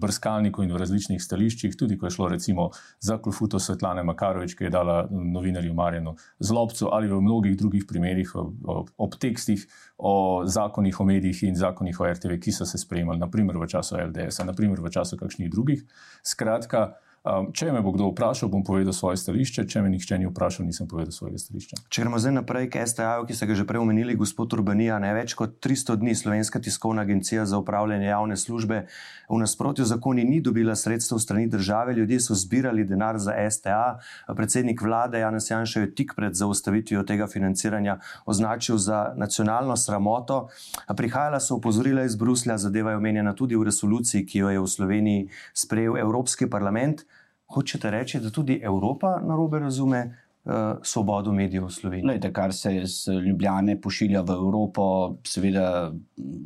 [0.00, 4.64] brskalniku in v različnih stališčih, tudi ko je šlo recimo za klofuto Svetlane Makarovič, ki
[4.64, 9.66] je dala novinarju Marjanu Zlobcu ali v mnogih drugih primerih ob tekstih
[9.98, 14.00] o zakonih o medijih in zakonih o RTV, ki so se sprejemali, naprimer v času
[14.08, 15.84] LDS, naprimer v času kakšnih drugih.
[16.24, 16.94] Skratka,
[17.26, 20.62] Um, če me bo kdo vprašal, bom povedal svoje stališče, če me nihče ni vprašal,
[20.68, 21.80] nisem povedal svojega stališča.
[21.90, 25.10] Če gremo zdaj naprej k STA, ki ste ga že prej omenili, gospod Urbanija, ne
[25.16, 28.84] več kot 300 dni Slovenska tiskovna agencija za upravljanje javne službe
[29.28, 33.98] v nasprotju z zakoni ni dobila sredstev strani države, ljudje so zbirali denar za STA.
[34.36, 40.48] Predsednik vlade Janes Janša je tik pred zaustavitvijo tega financiranja označil za nacionalno sramoto.
[40.96, 44.66] Prihajala so opozorila iz Bruslja, zadeva je omenjena tudi v resoluciji, ki jo je v
[44.66, 47.02] Sloveniji sprejel Evropski parlament
[47.46, 50.00] hočete reči, da tudi Evropa na robe razume
[50.44, 52.06] uh, svobodo medijev v Sloveniji?
[52.06, 54.86] Lejte, kar se iz Ljubljane pošilja v Evropo,
[55.26, 55.92] seveda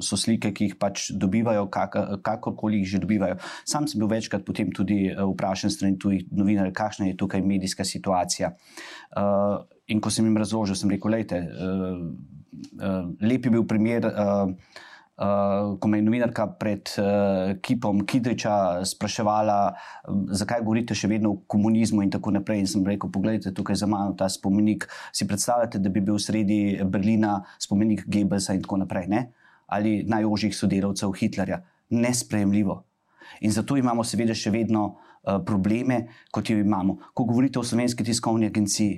[0.02, 3.40] so slike, ki jih pač dobivajo, kak, kakorkoli jih že dobivajo.
[3.64, 7.84] Sam sem bil večkrat potem tudi eh, vprašan strani tujih novinarjev, kakšna je tukaj medijska
[7.84, 8.54] situacija.
[9.16, 12.04] Uh, in ko sem jim razložil, sem rekel, lejte, uh,
[12.78, 14.06] uh, lep je bil primer.
[14.06, 14.86] Uh,
[15.20, 19.56] Uh, ko me je novinarka pred uh, kipom Kidriča spraševala,
[20.08, 22.62] um, zakaj govorite še vedno o komunizmu in tako naprej.
[22.64, 24.86] In sem rekel: Poglejte, tukaj za mano ta spomenik.
[25.12, 29.26] Si predstavljate, da bi bil sredi Berlina spomenik Gebelsa in tako naprej, ne?
[29.68, 31.60] ali najožjih sodelavcev Hitlerja.
[31.90, 32.78] Nesprejemljivo.
[33.44, 36.96] In zato imamo seveda še vedno uh, probleme, kot jo imamo.
[37.12, 38.96] Ko govorite o slovenski tiskovni agenciji,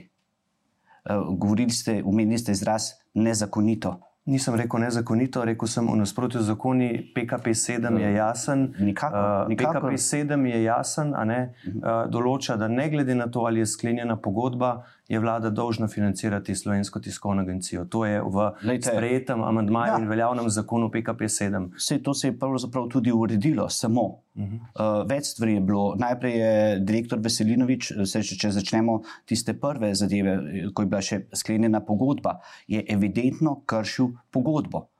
[1.10, 3.98] uh, govorili ste, umenili ste izraz nezakonito.
[4.24, 6.88] Nisem rekel nezakonito, rekel sem v nasprotju z zakoni.
[7.10, 8.60] PKP-7 je jasen.
[8.78, 9.90] Nikakor, nikakor.
[9.90, 14.84] PKP-7 je jasen, ne uh, določa, da ne glede na to, ali je sklenjena pogodba,
[15.12, 17.84] je vlada dolžna financirati slovensko tiskovno agencijo.
[17.84, 19.98] To je v Lejte, sprejetem amandmaju ja.
[20.00, 21.68] in veljavnem zakonu PKP-7.
[21.76, 24.54] Vse to se je pravzaprav tudi uredilo, samo uh -huh.
[24.54, 25.94] uh, več stvari je bilo.
[25.98, 30.38] Najprej je direktor Veselinovič, se, če začnemo tiste prve zadeve,
[30.74, 34.91] ko je bila še sklenjena pogodba, je evidentno kršil pogodbo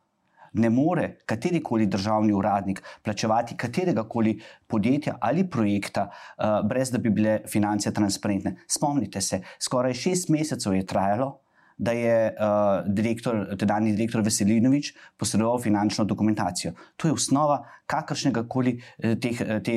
[0.52, 7.10] ne more katerikoli državni uradnik plačevati katerega koli podjetja ali projekta, uh, brez da bi
[7.10, 8.56] bile finance transparentne.
[8.68, 11.41] Spomnite se, skoraj šest mesecev je trajalo,
[11.78, 16.72] da je uh, direktor, tedajni direktor Veselinovič posredoval finančno dokumentacijo.
[16.96, 19.74] To je osnova kakršnega koli eh, teh, eh, te,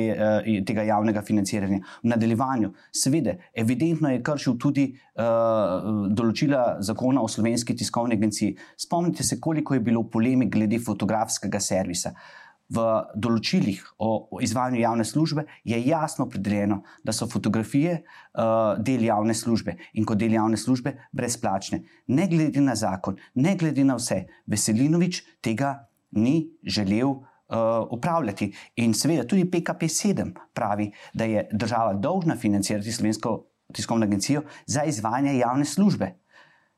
[0.66, 1.82] tega javnega financiranja.
[2.02, 4.86] V nadaljevanju, seveda, evidentno je kršil tudi
[5.18, 8.56] uh, določila zakona o slovenski tiskovni agenciji.
[8.80, 12.14] Spomnite se, koliko je bilo polemik glede fotografskega servisa.
[12.14, 19.06] Uh, v določilih o izvajanju javne službe je jasno opredeljeno, da so fotografije uh, del
[19.06, 21.82] javne službe in kot del javne službe brezplačne.
[22.08, 27.22] Ne glede na zakon, ne glede na vse, Veselinovič tega ni želel.
[27.46, 28.48] Uh, upravljati.
[28.82, 33.36] In seveda tudi PKP-7 pravi, da je država dolžna financirati slovensko
[33.72, 36.08] tiskovno agencijo za izvajanje javne službe.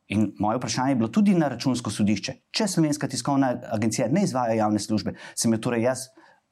[0.08, 2.34] In moje vprašanje je bilo tudi na računsko sodišče.
[2.50, 6.06] Če Slovenska tiskovna agencija ne izvaja javne službe, sem jo torej jaz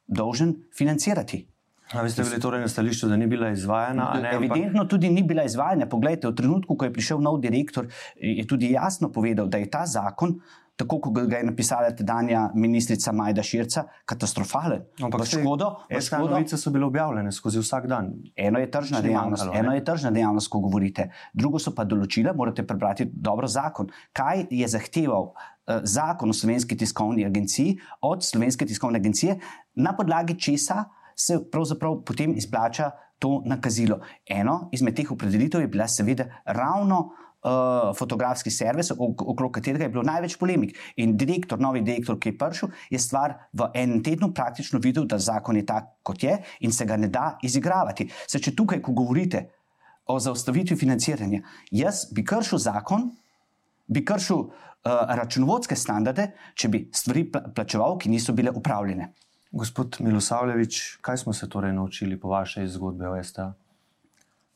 [0.06, 1.46] dolžen financirati.
[1.94, 4.10] A vi ste bili torej na stališču, da ni bila izvajana?
[4.22, 4.90] Ne, Evidentno ampak...
[4.90, 5.86] tudi ni bila izvajana.
[5.88, 7.86] Poglejte, v trenutku, ko je prišel nov direktor,
[8.18, 10.34] je tudi jasno povedal, da je ta zakon
[10.76, 14.82] tako kot ga je napisala tedanja ministrica Majda Širca, katastrofalen.
[15.02, 18.12] Ampak škodo, te novice so bile objavljene skozi vsak dan.
[18.36, 21.08] Eno je tržna dejavnost, manjkalo, eno je tržna dejavnost, ko govorite.
[21.32, 23.88] Drugo so pa določila, morate prebrati dobro zakon.
[24.12, 29.40] Kaj je zahteval uh, zakon o slovenski tiskovni agenciji od slovenske tiskovne agencije,
[29.80, 30.84] na podlagi česa
[31.16, 34.00] se pravzaprav potem izplača to nakazilo.
[34.26, 36.98] Eno izmed teh opredelitev je bila seveda ravno
[37.46, 40.76] uh, fotografski servis, okrog katerega je bilo največ polemik.
[40.96, 45.18] In direktor, novi direktor, ki je prišel, je stvar v enem tednu praktično videl, da
[45.18, 48.10] zakon je tak, kot je in se ga ne da izigravati.
[48.26, 49.46] Se če tukaj, ko govorite
[50.06, 53.10] o zaustavitvi financiranja, jaz bi kršil zakon,
[53.86, 54.50] bi kršil uh,
[55.18, 59.12] računovodske standarde, če bi stvari plačeval, ki niso bile upravljene.
[59.56, 63.54] Gospod Milosavljevič, kaj smo se torej naučili po vašej zgodbi o STA?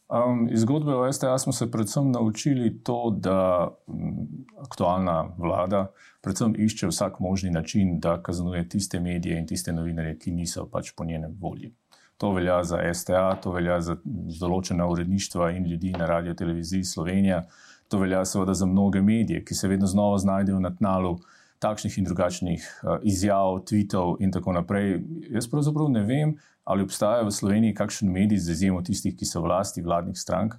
[0.08, 4.28] Um, iz zgodbe o STA smo se predvsem naučili to, da um,
[4.60, 5.86] aktualna vlada
[6.20, 10.92] predvsem išče vsak možni način, da kaznuje tiste medije in tiste novinarje, ki niso pač
[10.96, 11.72] po njenem volji.
[12.18, 13.96] To velja za STA, to velja za
[14.40, 17.46] določena uredništva in ljudi na radio televiziji Slovenija,
[17.88, 21.16] to velja seveda za mnoge medije, ki se vedno znova znajdejo na tnalu
[21.60, 24.98] takšnih in drugačnih uh, izjav, tweetov in tako naprej.
[25.30, 26.34] Jaz pravzaprav ne vem,
[26.64, 30.56] ali obstaja v Sloveniji kakšen medij, z izjemo tistih, ki so vlasti vladnih strank,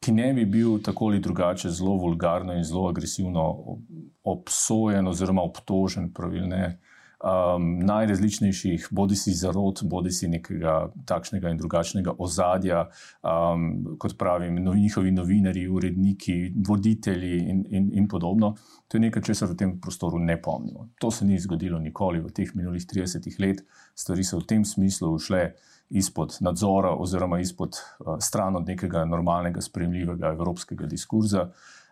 [0.00, 3.76] ki ne bi bil tako ali drugače zelo vulgarno in zelo agresivno
[4.24, 6.78] obsojen oziroma obtožen, pravilne
[7.20, 12.86] um, najrazličnejših, bodi si zarod, bodi si nekega takšnega in drugačnega ozadja,
[13.22, 18.54] um, kot pravim, no, njihovi novinari, uredniki, voditelji in, in, in podobno.
[18.88, 20.88] To je nekaj, česar v tem prostoru ne pomnimo.
[21.00, 23.66] To se ni zgodilo nikoli v teh minulih 30 letih.
[23.94, 25.50] Stvari so v tem smislu ušle
[25.90, 31.50] izpod nadzora oziroma izpod uh, stran od nekega normalnega, sprejemljivega evropskega diskurza.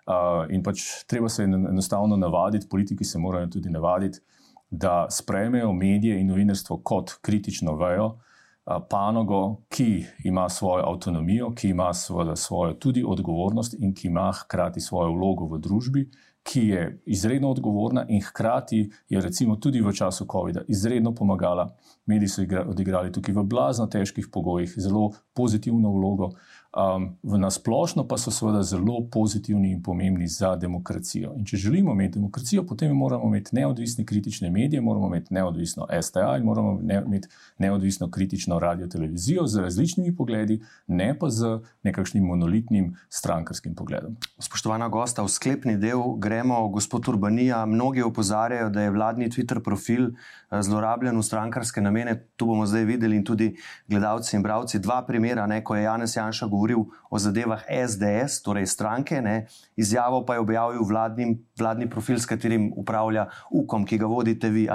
[0.08, 4.22] Uh, in pač treba se enostavno navaditi, politiki se morajo tudi navaditi,
[4.70, 8.18] da sprejmejo medije in novinarstvo kot kritično vejo,
[8.90, 14.80] panogo, ki ima svojo avtonomijo, ki ima svojo, svojo tudi odgovornost in ki ima hkrati
[14.80, 16.10] svojo vlogo v družbi,
[16.42, 21.68] ki je izredno odgovorna in hkrati je recimo tudi v času COVID-a izredno pomagala.
[22.06, 26.30] Mediji so odigrali tukaj v blazno težkih pogojih zelo pozitivno vlogo.
[26.78, 31.32] Um, v nasplošno pa so seveda zelo pozitivni in pomembni za demokracijo.
[31.34, 36.36] In če želimo imeti demokracijo, potem moramo imeti neodvisne kritične medije, moramo imeti neodvisno STA
[36.38, 42.94] in moramo imeti neodvisno kritično radio televizijo z različnimi pogledi, ne pa z nekakšnim monolitnim
[43.08, 44.14] strankarskim pogledom.
[44.38, 47.66] Spoštovana gosta, v sklepni del gremo, gospod Urbanija.
[47.66, 50.12] Mnogi opozarjajo, da je vladni Twitter profil
[50.50, 52.16] zlorabljen v strankarske namene.
[52.36, 53.50] Tu bomo zdaj videli in tudi
[53.88, 58.66] gledalci in bravci dva primera, ne, ko je Janez Janša govoril o zadevah SDS, torej
[58.66, 59.46] stranke, ne,
[59.76, 64.68] izjavo pa je objavil vladnim, vladni profil, s katerim upravlja UKOM, ki ga vodite vi.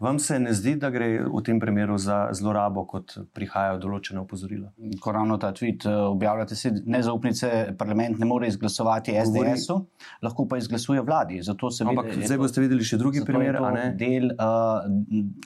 [0.00, 4.70] Vam se ne zdi, da gre v tem primeru za zlorabo, kot prihajajo določene opozorila?
[5.00, 9.78] Ko ravno ta tweet eh, objavljate, se nezaupnice parlament ne more izglasovati SDS-u,
[10.22, 11.40] lahko pa izglasuje vladi.
[11.44, 13.58] Ampak vidi, zdaj boste videli še drugi primer.
[13.98, 14.84] Del uh,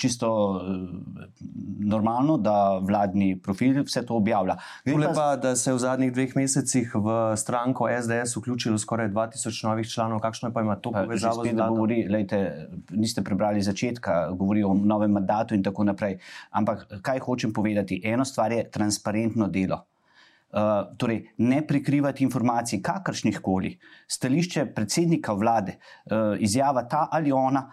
[0.00, 0.62] čisto uh,
[1.80, 4.56] normalno, da vladni profil vse to objavlja.
[4.84, 9.90] Gre pa, da se v zadnjih dveh mesecih v stranko SDS vključilo skoraj 2000 novih
[9.90, 10.20] članov.
[10.20, 11.58] Kakšno pa ima to povezavo z tem?
[12.90, 16.18] Niste prebrali začetka, govori o novem mandatu in tako naprej.
[16.50, 18.00] Ampak kaj hočem povedati?
[18.04, 19.84] Eno stvar je transparentno delo.
[20.48, 23.74] Uh, torej, ne prikrivati informacij, kakršnih koli.
[24.08, 27.66] Stališče predsednika vlade, uh, izjava ta ali ona,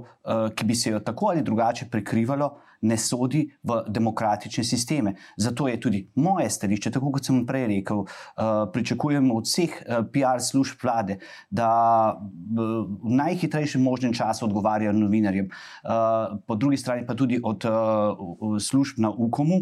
[0.00, 5.14] uh, ki bi se jo tako ali drugače prikrivalo, uh, ne sodi v demokratične sisteme.
[5.36, 10.02] Zato je tudi moje stališče, tako kot sem prej rekel, uh, pričakujem od vseh uh,
[10.12, 11.18] PR služb vlade,
[11.50, 11.70] da
[12.14, 15.48] uh, v najhitrejšem možnem času odgovarjajo novinarjem,
[16.46, 17.64] po drugi strani pa tudi od
[18.60, 19.58] služb na UKOM-u,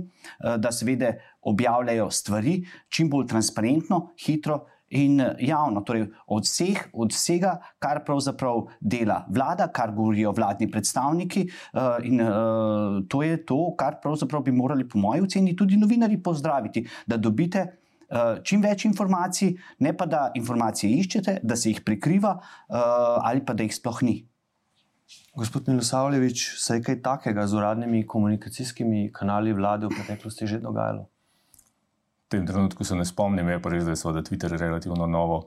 [0.58, 1.12] da seveda
[1.42, 4.60] objavljajo stvari čim bolj transparentno, hitro
[4.90, 10.70] in eh, javno, torej od, vseh, od vsega, kar pravzaprav dela vlada, kar govorijo vladni
[10.70, 11.46] predstavniki.
[11.72, 16.18] Uh, in uh, to je to, kar pravzaprav bi morali, po mojem oceni, tudi novinari
[16.22, 17.66] pozdraviti, da dobite.
[18.42, 19.52] Čim več informacij,
[19.86, 22.32] ne pa da informacije iščete, da se jih prikriva,
[23.22, 24.16] ali pa da jih sploh ni.
[25.38, 31.06] Gospod Milosavljevič, se je kaj takega z uradnimi komunikacijskimi kanali vlade v preteklosti že dogajalo?
[32.30, 35.42] Tem trenutku se ne spomnim, je pa res, da je seveda Twitter relativno novo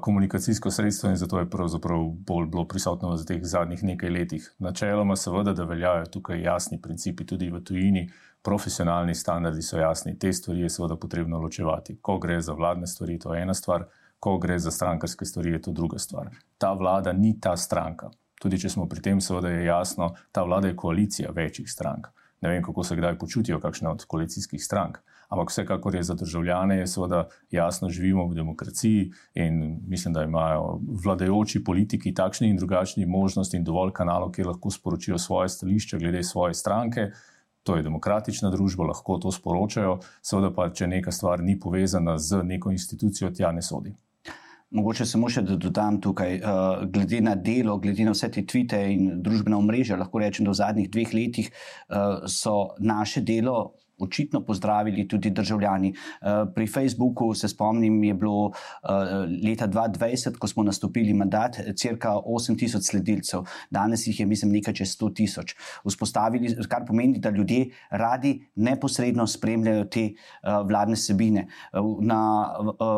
[0.00, 4.46] komunikacijsko sredstvo in zato je pravzaprav bolj bilo prisotno v teh zadnjih nekaj letih.
[4.58, 8.06] Načeloma, seveda, da veljajo tukaj jasni principi, tudi v tujini,
[8.42, 11.98] profesionalni standardi so jasni, te stvari je seveda potrebno ločevati.
[12.02, 13.84] Ko gre za vladne stvari, to je ena stvar,
[14.18, 16.32] ko gre za strankarske stvari, je to druga stvar.
[16.58, 18.10] Ta vlada ni ta stranka.
[18.40, 22.08] Tudi če smo pri tem, seveda je jasno, ta vlada je koalicija večjih strank.
[22.40, 24.98] Ne vem, kako se kdaj počutijo, kakšne od koalicijskih strank.
[25.28, 30.80] Ampak vsekakor je za državljane, je seveda jasno, živimo v demokraciji in mislim, da imajo
[31.04, 36.22] vladajoči politiki takšne in drugačne možnosti in dovolj kanalov, kjer lahko sporočijo svoje stališče glede
[36.22, 37.10] svoje stranke.
[37.62, 42.42] To je demokratična družba, lahko to sporočajo, seveda pa, če neka stvar ni povezana z
[42.42, 43.92] neko institucijo, tja ne sodi.
[44.70, 48.80] Mogoče samo še da dodam tukaj, uh, glede na delo, glede na vse te tvite
[48.92, 53.58] in družbena omrežja, lahko rečem, da v zadnjih dveh letih uh, so naše delo
[53.98, 55.88] očitno pozdravili tudi državljani.
[55.88, 58.88] Eh, pri Facebooku se spomnim, je bilo eh,
[59.44, 64.96] leta 2020, ko smo nastopili mandat, crka 8000 sledilcev, danes jih je, mislim, nekaj čez
[64.98, 65.54] 100 tisoč.
[65.84, 70.14] Vzpostavili, kar pomeni, da ljudje radi neposredno spremljajo te eh,
[70.68, 71.48] vladne sebine.
[72.00, 72.20] Na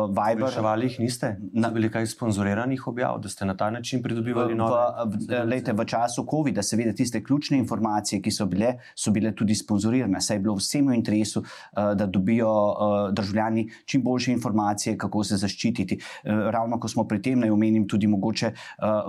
[0.07, 0.47] Viber.
[0.47, 1.35] Reševali jih niste?
[1.53, 4.77] Na bili kaj sponzoriranih objav, da ste na ta način pridobivali nove?
[5.05, 9.55] V, lejte, v času COVID-a, seveda, tiste ključne informacije, ki so bile, so bile tudi
[9.55, 10.21] sponzorirane.
[10.21, 15.23] Saj je bilo vsem v interesu, eh, da dobijo eh, državljani čim boljše informacije, kako
[15.23, 15.95] se zaščititi.
[15.95, 18.51] Eh, ravno ko smo pri tem, naj omenim tudi mogoče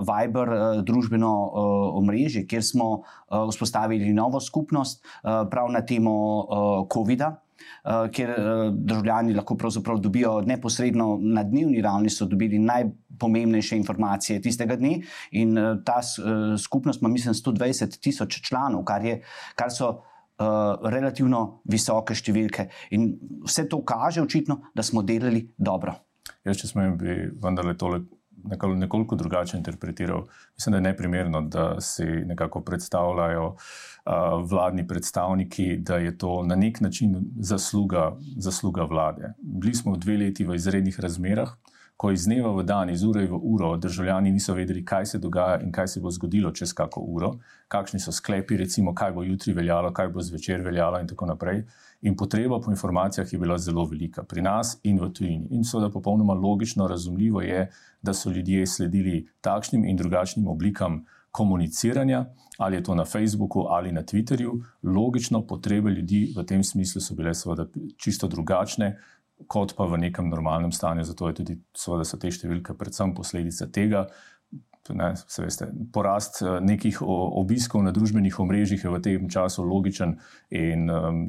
[0.03, 0.49] Viber,
[0.83, 1.29] družbeno
[1.99, 3.03] omrežje, kjer smo
[3.49, 6.13] vzpostavili novo skupnost prav na temo
[6.93, 7.33] COVID-a.
[7.83, 9.57] Uh, kjer uh, državljani lahko
[9.99, 15.01] dobijo neposredno na dnevni ravni, so dobili najpomembnejše informacije tistega dne.
[15.31, 19.21] In uh, ta uh, skupnost ima, mislim, 120 tisoč članov, kar, je,
[19.55, 20.01] kar so
[20.39, 22.67] uh, relativno visoke številke.
[22.91, 23.13] In
[23.45, 25.95] vse to kaže očitno, da smo delali dobro.
[26.43, 28.03] Jaz, če smem, bi vendarle tole
[28.43, 30.25] nekoliko drugače interpretiral.
[30.57, 33.57] Mislim, da je neprimerno, da si nekako predstavljajo uh,
[34.49, 39.33] vladni predstavniki, da je to na nek način zasluga, zasluga vlade.
[39.41, 41.55] Bili smo dve leti v izrednih razmerah.
[41.97, 45.59] Ko iz dneva v dan, iz ure v uro, državljani niso vedeli, kaj se dogaja
[45.61, 47.31] in kaj se bo zgodilo čez kako uro,
[47.67, 51.63] kakšni so sklepi, recimo, kaj bo jutri veljalo, kaj bo zvečer veljalo, in tako naprej.
[52.01, 55.47] In potreba po informacijah je bila zelo velika pri nas in v tujini.
[55.51, 57.69] In seveda, popolnoma logično, razumljivo je,
[58.01, 62.25] da so ljudje sledili takšnim in drugačnim oblikam komuniciranja,
[62.57, 64.51] ali je to na Facebooku ali na Twitterju.
[64.83, 67.65] Logično, potrebe ljudi v tem smislu so bile seveda
[67.97, 68.97] čisto drugačne.
[69.47, 73.67] Kot pa v nekem normalnem stanju, zato je tudi, seveda, so te številke, predvsem posledica
[73.73, 74.05] tega.
[74.93, 80.17] Ne, veste, porast eh, nekih obiskov na družbenih omrežjih je v tem času logičen,
[80.51, 81.21] in um,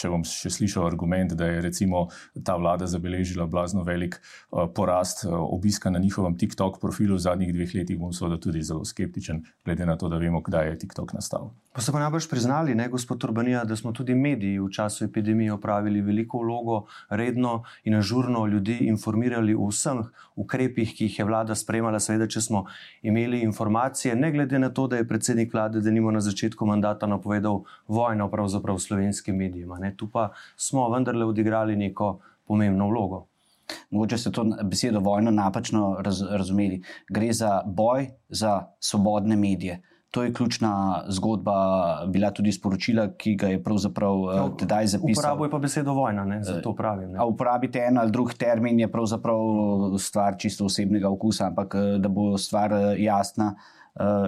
[0.00, 2.06] če bom še slišal argument, da je recimo
[2.44, 7.52] ta vlada zabeležila blazno velik uh, porast uh, obiska na njihovem TikTok profilu v zadnjih
[7.54, 11.14] dveh letih, bom seveda tudi zelo skeptičen, glede na to, da vemo, kdaj je TikTok
[11.16, 11.52] nastal.
[11.70, 15.52] Pa ste pa najbrž priznali, ne, gospod Urbanija, da smo tudi mediji v času epidemije
[15.54, 16.80] opravili veliko vlogo,
[17.10, 22.00] redno in ažurno ljudi informirali o vseh ukrepih, ki jih je vlada sprejemala.
[22.00, 22.64] Seveda, če smo
[23.02, 27.06] imeli informacije, ne glede na to, da je predsednik vlade, da nimo na začetku mandata
[27.06, 29.70] napovedal vojno pravzaprav slovenskim medijem.
[29.96, 33.26] Tu pa smo vendarle odigrali neko pomembno vlogo.
[33.90, 36.82] Mogoče ste to besedo vojno napačno raz, razumeli.
[37.08, 39.82] Gre za boj za svobodne medije.
[40.10, 41.54] To je ključna zgodba,
[42.06, 45.22] bila tudi sporočila, ki ga je pravzaprav no, tedaj zapisal.
[45.22, 46.40] Uporabuje pa besedo vojna, ne?
[46.44, 47.14] zato pravim.
[47.18, 49.38] A uporabite en ali drug termin, je pravzaprav
[49.98, 53.54] stvar čisto osebnega okusa, ampak da bo stvar jasna.
[53.54, 53.79] Uh,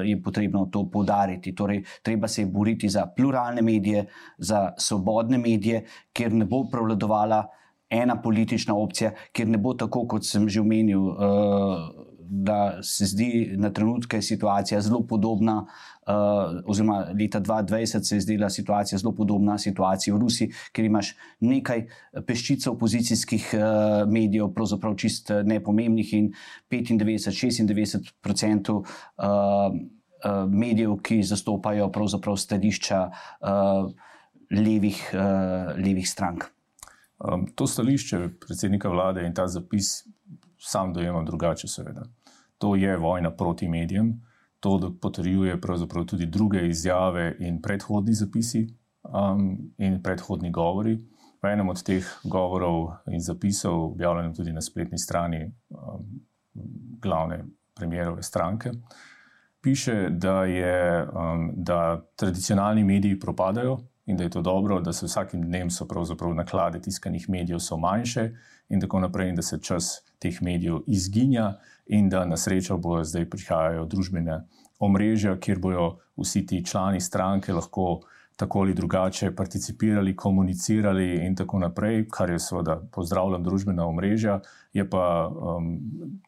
[0.05, 1.55] je potrebno to poudariti.
[1.55, 4.07] Torej, treba se je boriti za pluralne medije,
[4.39, 7.47] za svobodne medije, kjer ne bo prevladovala
[7.91, 11.01] ena politična opcija, kjer ne bo tako, kot sem že omenil.
[11.01, 15.67] Uh, da se zdi na trenutke situacija zelo podobna,
[16.07, 21.15] uh, oziroma leta 2020 se je zdela situacija zelo podobna situaciji v Rusiji, ker imaš
[21.41, 21.87] nekaj
[22.27, 23.65] peščic opozicijskih uh,
[24.11, 26.31] medijev, pravzaprav čist eh, nepomembnih in
[26.71, 28.87] 95-96 odstotkov.
[29.17, 29.81] Uh,
[30.47, 33.89] Medijev, ki zastopajo pravzaprav stališča uh,
[34.55, 36.45] levih, uh, levih strank.
[37.19, 40.05] Um, to stališče predsednika vlade in ta zapis
[40.63, 42.07] sam dojemam drugače, seveda
[42.63, 44.23] to je vojna proti medijem.
[44.63, 45.57] To potrjuje
[46.07, 48.67] tudi druge izjave in predhodni zapisi
[49.03, 50.95] um, in predhodni govori.
[51.43, 55.41] V enem od teh govorov in zapisov, objavljenem tudi na spletni strani
[55.71, 56.07] um,
[57.03, 57.45] glavne
[57.75, 58.71] premjerove stranke,
[59.63, 65.07] piše, da, je, um, da tradicionalni mediji propadajo in da je to dobro, da se
[65.07, 68.31] vsakim dnem so pravzaprav naklade tiskanih medijev manjše
[68.69, 71.55] in tako naprej, in da se čas teh medijev izginja
[71.87, 74.41] in da na srečo bojo zdaj prihajajo družbene
[74.79, 78.01] omrežja, kjer bojo vsi ti člani stranke lahko
[78.37, 84.41] tako ali drugače participirali, komunicirali in tako naprej, kar je seveda pozdravljam družbena omrežja,
[84.73, 85.77] je pa um,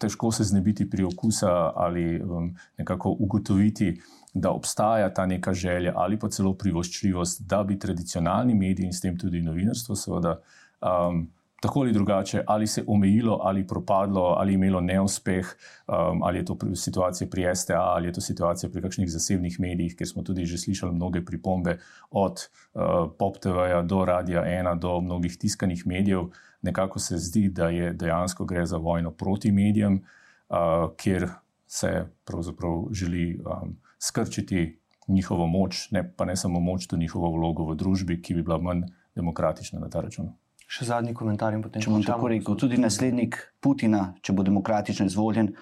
[0.00, 3.96] težko se znebiti pri okusa ali um, nekako ugotoviti,
[4.34, 9.00] da obstaja ta neka želja ali pa celo privoščljivost, da bi tradicionalni mediji in s
[9.00, 10.38] tem tudi novinarstvo seveda
[10.80, 11.28] um,
[11.64, 15.46] tako ali drugače, ali se omejilo, ali propadlo, ali imelo neuspeh,
[15.88, 19.94] um, ali je to situacija pri STA, ali je to situacija pri kakšnih zasebnih medijih,
[19.96, 21.78] ker smo tudi že slišali mnoge pripombe
[22.10, 22.42] od
[22.74, 26.28] uh, Pop TV-ja do Radia 1, do mnogih tiskanih medijev.
[26.62, 30.02] Nekako se zdi, da je dejansko gre za vojno proti medijem,
[30.48, 31.28] uh, kjer
[31.66, 34.64] se pravzaprav želi um, skrčiti
[35.08, 38.58] njihovo moč, ne pa ne samo moč, tudi njihovo vlogo v družbi, ki bi bila
[38.58, 38.86] manj
[39.16, 40.32] demokratična na ta račun.
[40.64, 42.56] Še zadnji komentar in potem če bom tako rekel.
[42.58, 45.52] Tudi naslednik Putina, če bo demokratično izvoljen,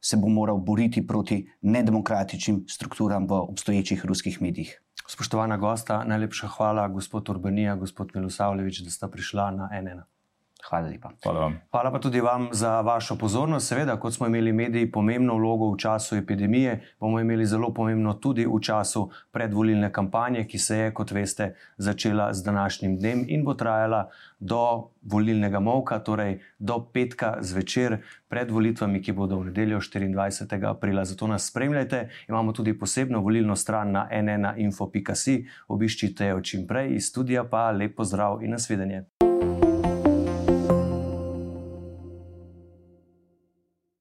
[0.00, 4.72] se bo moral boriti proti nedemokratičnim strukturam v obstoječih ruskih medijih.
[5.06, 10.02] Spoštovana gosta, najlepša hvala, gospod Urbanija, gospod Milosavljevič, da sta prišla na NN.
[10.68, 11.10] Hvala lepa.
[11.22, 11.60] Hvala vam.
[11.70, 13.68] Hvala pa tudi vam za vašo pozornost.
[13.68, 18.46] Seveda, kot smo imeli mediji pomembno vlogo v času epidemije, bomo imeli zelo pomembno tudi
[18.46, 23.54] v času predvolilne kampanje, ki se je, kot veste, začela z današnjim dnem in bo
[23.54, 24.08] trajala
[24.40, 27.98] do volilnega molka, torej do petka zvečer
[28.28, 30.70] pred volitvami, ki bodo v nedeljo 24.
[30.70, 31.04] aprila.
[31.04, 32.08] Zato nas spremljajte.
[32.28, 35.46] Imamo tudi posebno volilno stran na nnainfo.si.
[35.68, 39.25] Obiščite jo čim prej iz studija, pa lep pozdrav in nasvidenje.